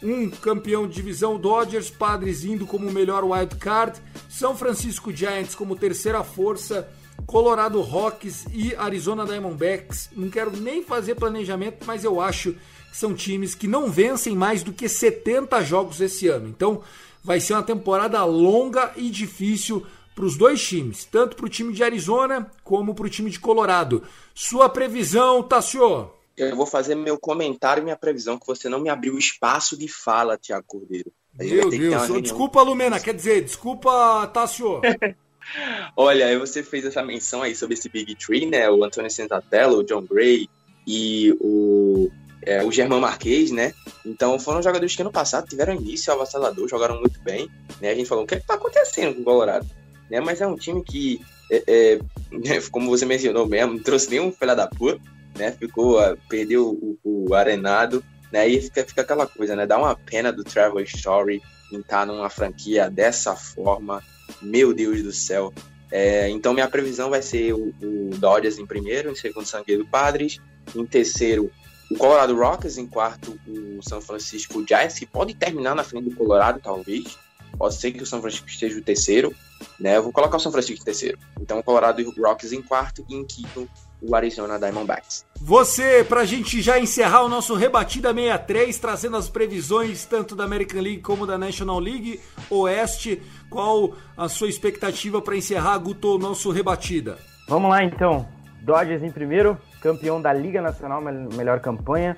[0.01, 3.99] um campeão de divisão Dodgers, Padres indo como melhor wild card,
[4.29, 6.89] São Francisco Giants como terceira força,
[7.25, 10.09] Colorado Rocks e Arizona Diamondbacks.
[10.15, 12.55] Não quero nem fazer planejamento, mas eu acho
[12.97, 16.47] são times que não vencem mais do que 70 jogos esse ano.
[16.47, 16.81] Então
[17.23, 21.73] vai ser uma temporada longa e difícil para os dois times, tanto para o time
[21.73, 24.03] de Arizona como para o time de Colorado.
[24.33, 26.11] Sua previsão, Tassio?
[26.35, 29.87] Eu vou fazer meu comentário e minha previsão, que você não me abriu espaço de
[29.87, 31.11] fala, Tiago Cordeiro.
[31.37, 34.81] Meu Deus, desculpa, Lumena, quer dizer, desculpa, Tassio.
[35.97, 38.69] Olha, você fez essa menção aí sobre esse Big Tree, né?
[38.69, 40.47] O Antônio Sentatello, o John Gray
[40.87, 42.09] e o,
[42.45, 43.73] é, o Germán Marquez, né?
[44.05, 47.49] Então foram jogadores que ano passado tiveram início avassalador, jogaram muito bem.
[47.81, 47.91] Né?
[47.91, 49.65] A gente falou, o que é está acontecendo com o Colorado?
[50.09, 50.19] Né?
[50.19, 51.99] Mas é um time que, é, é,
[52.31, 54.99] né, como você mencionou mesmo, não trouxe nenhum filho da puta,
[55.37, 55.51] né?
[55.51, 58.47] Ficou, perdeu o, o arenado, né?
[58.47, 59.65] E fica, fica aquela coisa, né?
[59.65, 61.41] Dá uma pena do Trevor Story
[61.71, 64.03] em estar numa franquia dessa forma,
[64.41, 65.51] meu Deus do céu.
[65.91, 69.85] É, então minha previsão vai ser o, o, Dodgers em primeiro, em segundo San Diego
[69.85, 70.39] Padres,
[70.75, 71.51] em terceiro
[71.89, 76.15] o Colorado Rockies, em quarto o São Francisco Giants, que pode terminar na frente do
[76.15, 77.17] Colorado, talvez.
[77.57, 79.33] Pode ser que o São Francisco esteja o terceiro,
[79.79, 79.97] né?
[79.97, 81.19] Eu vou colocar o São Francisco em terceiro.
[81.39, 83.69] Então o Colorado Rockies em quarto e em quinto
[84.01, 85.25] o Arizona Diamondbacks.
[85.39, 90.81] Você, pra gente já encerrar o nosso Rebatida 63, trazendo as previsões tanto da American
[90.81, 92.19] League como da National League
[92.49, 97.17] Oeste, qual a sua expectativa para encerrar, Guto, o nosso Rebatida?
[97.47, 98.27] Vamos lá então.
[98.63, 102.17] Dodgers em primeiro, campeão da Liga Nacional, melhor campanha.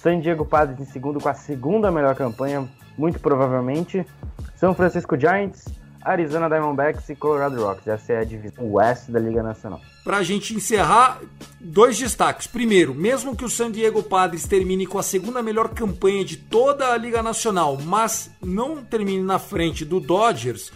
[0.00, 2.68] San Diego Padres em segundo, com a segunda melhor campanha,
[2.98, 4.06] muito provavelmente.
[4.56, 5.64] São Francisco Giants,
[6.02, 7.86] Arizona Diamondbacks e Colorado Rocks.
[7.86, 9.80] Essa é a divisão oeste da Liga Nacional.
[10.04, 11.18] Para a gente encerrar,
[11.58, 12.46] dois destaques.
[12.46, 16.92] Primeiro, mesmo que o San Diego Padres termine com a segunda melhor campanha de toda
[16.92, 20.70] a Liga Nacional, mas não termine na frente do Dodgers,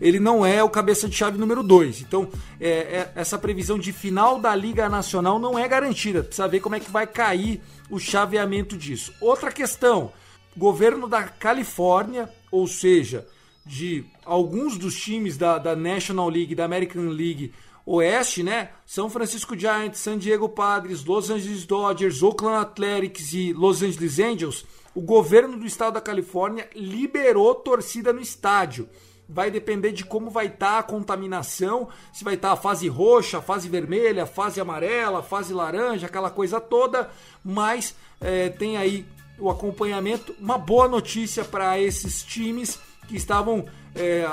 [0.00, 2.02] ele não é o cabeça de chave número 2.
[2.02, 2.28] Então,
[2.60, 6.22] é, é, essa previsão de final da Liga Nacional não é garantida.
[6.22, 9.12] Precisa ver como é que vai cair o chaveamento disso.
[9.20, 10.12] Outra questão:
[10.56, 13.26] governo da Califórnia, ou seja,
[13.64, 17.52] de alguns dos times da, da National League, da American League
[17.84, 18.70] Oeste, né?
[18.84, 24.66] São Francisco Giants, San Diego Padres, Los Angeles Dodgers, Oakland Athletics e Los Angeles Angels.
[24.92, 28.88] O governo do estado da Califórnia liberou torcida no estádio.
[29.28, 32.88] Vai depender de como vai estar tá a contaminação, se vai estar tá a fase
[32.88, 37.10] roxa, a fase vermelha, a fase amarela, a fase laranja, aquela coisa toda.
[37.44, 39.04] Mas é, tem aí
[39.38, 40.34] o acompanhamento.
[40.40, 43.64] Uma boa notícia para esses times que estavam
[43.94, 44.28] é,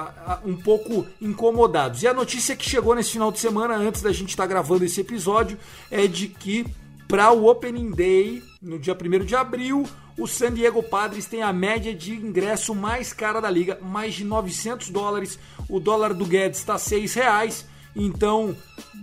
[0.45, 2.03] um pouco incomodados.
[2.03, 4.85] E a notícia que chegou nesse final de semana, antes da gente estar tá gravando
[4.85, 5.57] esse episódio,
[5.89, 6.65] é de que
[7.07, 9.85] para o Opening Day, no dia 1 de abril,
[10.17, 14.23] o San Diego Padres tem a média de ingresso mais cara da liga, mais de
[14.23, 15.39] 900 dólares.
[15.67, 18.55] O dólar do Guedes está 6 reais, então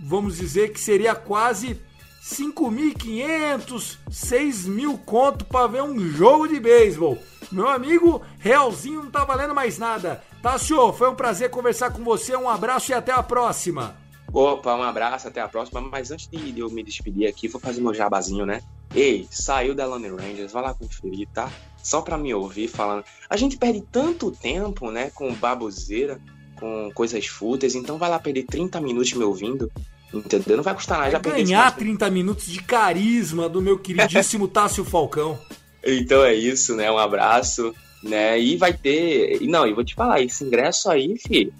[0.03, 1.79] vamos dizer que seria quase
[2.23, 7.17] 5.500, 6.000 conto para ver um jogo de beisebol.
[7.51, 10.23] Meu amigo, realzinho não tá valendo mais nada.
[10.41, 10.93] Tá, senhor?
[10.93, 12.35] Foi um prazer conversar com você.
[12.35, 14.00] Um abraço e até a próxima.
[14.33, 15.81] Opa, um abraço, até a próxima.
[15.81, 18.61] Mas antes de eu me despedir aqui, vou fazer meu jabazinho, né?
[18.93, 21.51] Ei, saiu da Lone Rangers, vai lá conferir, tá?
[21.81, 23.03] Só pra me ouvir falando.
[23.29, 26.19] A gente perde tanto tempo, né, com baboseira,
[26.59, 29.71] com coisas fúteis, então vai lá perder 30 minutos me ouvindo.
[30.13, 30.57] Entendeu?
[30.57, 31.11] Não vai custar nada.
[31.11, 35.39] Já ganhar 30 minutos de carisma do meu queridíssimo Tássio Falcão.
[35.83, 36.91] Então é isso, né?
[36.91, 37.73] Um abraço,
[38.03, 38.39] né?
[38.39, 39.39] E vai ter.
[39.47, 41.53] Não, e vou te falar, esse ingresso aí, filho.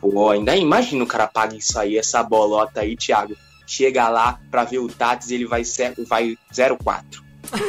[0.00, 3.36] Pô, ainda imagina o cara paga isso aí, essa bolota aí, Thiago.
[3.66, 5.62] Chega lá pra ver o Tats e ele vai,
[6.08, 6.36] vai
[6.82, 7.22] 04.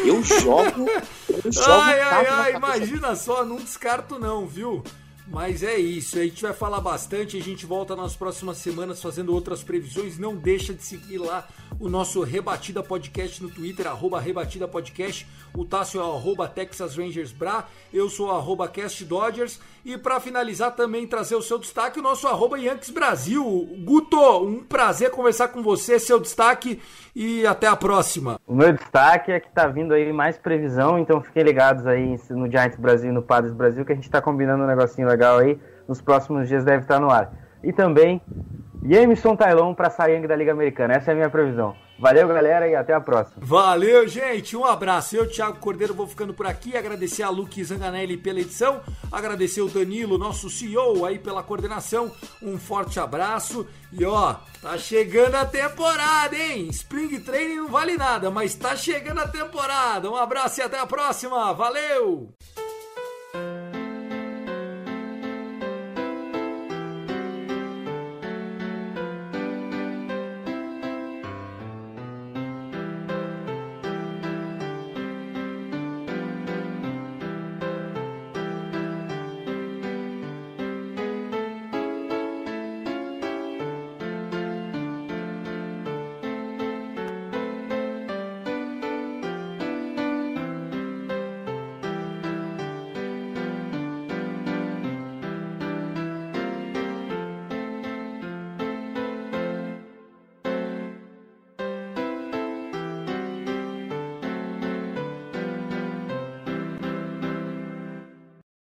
[0.06, 0.90] Eu jogo.
[1.30, 4.84] Eu jogo ai, ai, ai, imagina só, não descarto não, viu?
[5.28, 9.34] Mas é isso, a gente vai falar bastante, a gente volta nas próximas semanas fazendo
[9.34, 10.18] outras previsões.
[10.18, 11.48] Não deixa de seguir lá
[11.82, 15.28] o nosso Rebatida Podcast no Twitter, arroba Rebatida Podcast.
[15.58, 19.60] O Tássio é arroba Texas Rangers Bra, eu sou arroba Cast Dodgers.
[19.84, 23.44] E para finalizar também trazer o seu destaque, o nosso arroba Yankees Brasil.
[23.84, 26.80] Guto, um prazer conversar com você, seu destaque
[27.16, 28.40] e até a próxima.
[28.46, 32.50] O meu destaque é que tá vindo aí mais previsão, então fiquem ligados aí no
[32.50, 35.60] Giants Brasil e no Padres Brasil, que a gente tá combinando um negocinho legal aí.
[35.88, 37.34] Nos próximos dias deve estar no ar.
[37.64, 38.22] E também
[38.84, 40.96] Jameson Tailon para Sayang da Liga Americana.
[40.96, 41.76] Essa é a minha previsão.
[42.00, 43.38] Valeu, galera, e até a próxima.
[43.46, 44.58] Valeu, gente.
[44.58, 45.16] Um abraço.
[45.16, 46.76] Eu, Thiago Cordeiro, vou ficando por aqui.
[46.76, 48.82] Agradecer a Luke Zanganelli pela edição.
[49.12, 52.12] Agradecer o Danilo, nosso CEO, aí pela coordenação.
[52.42, 53.68] Um forte abraço.
[53.94, 56.70] E ó, tá chegando a temporada, hein?
[56.70, 60.10] Spring Training não vale nada, mas tá chegando a temporada.
[60.10, 61.54] Um abraço e até a próxima.
[61.54, 62.34] Valeu!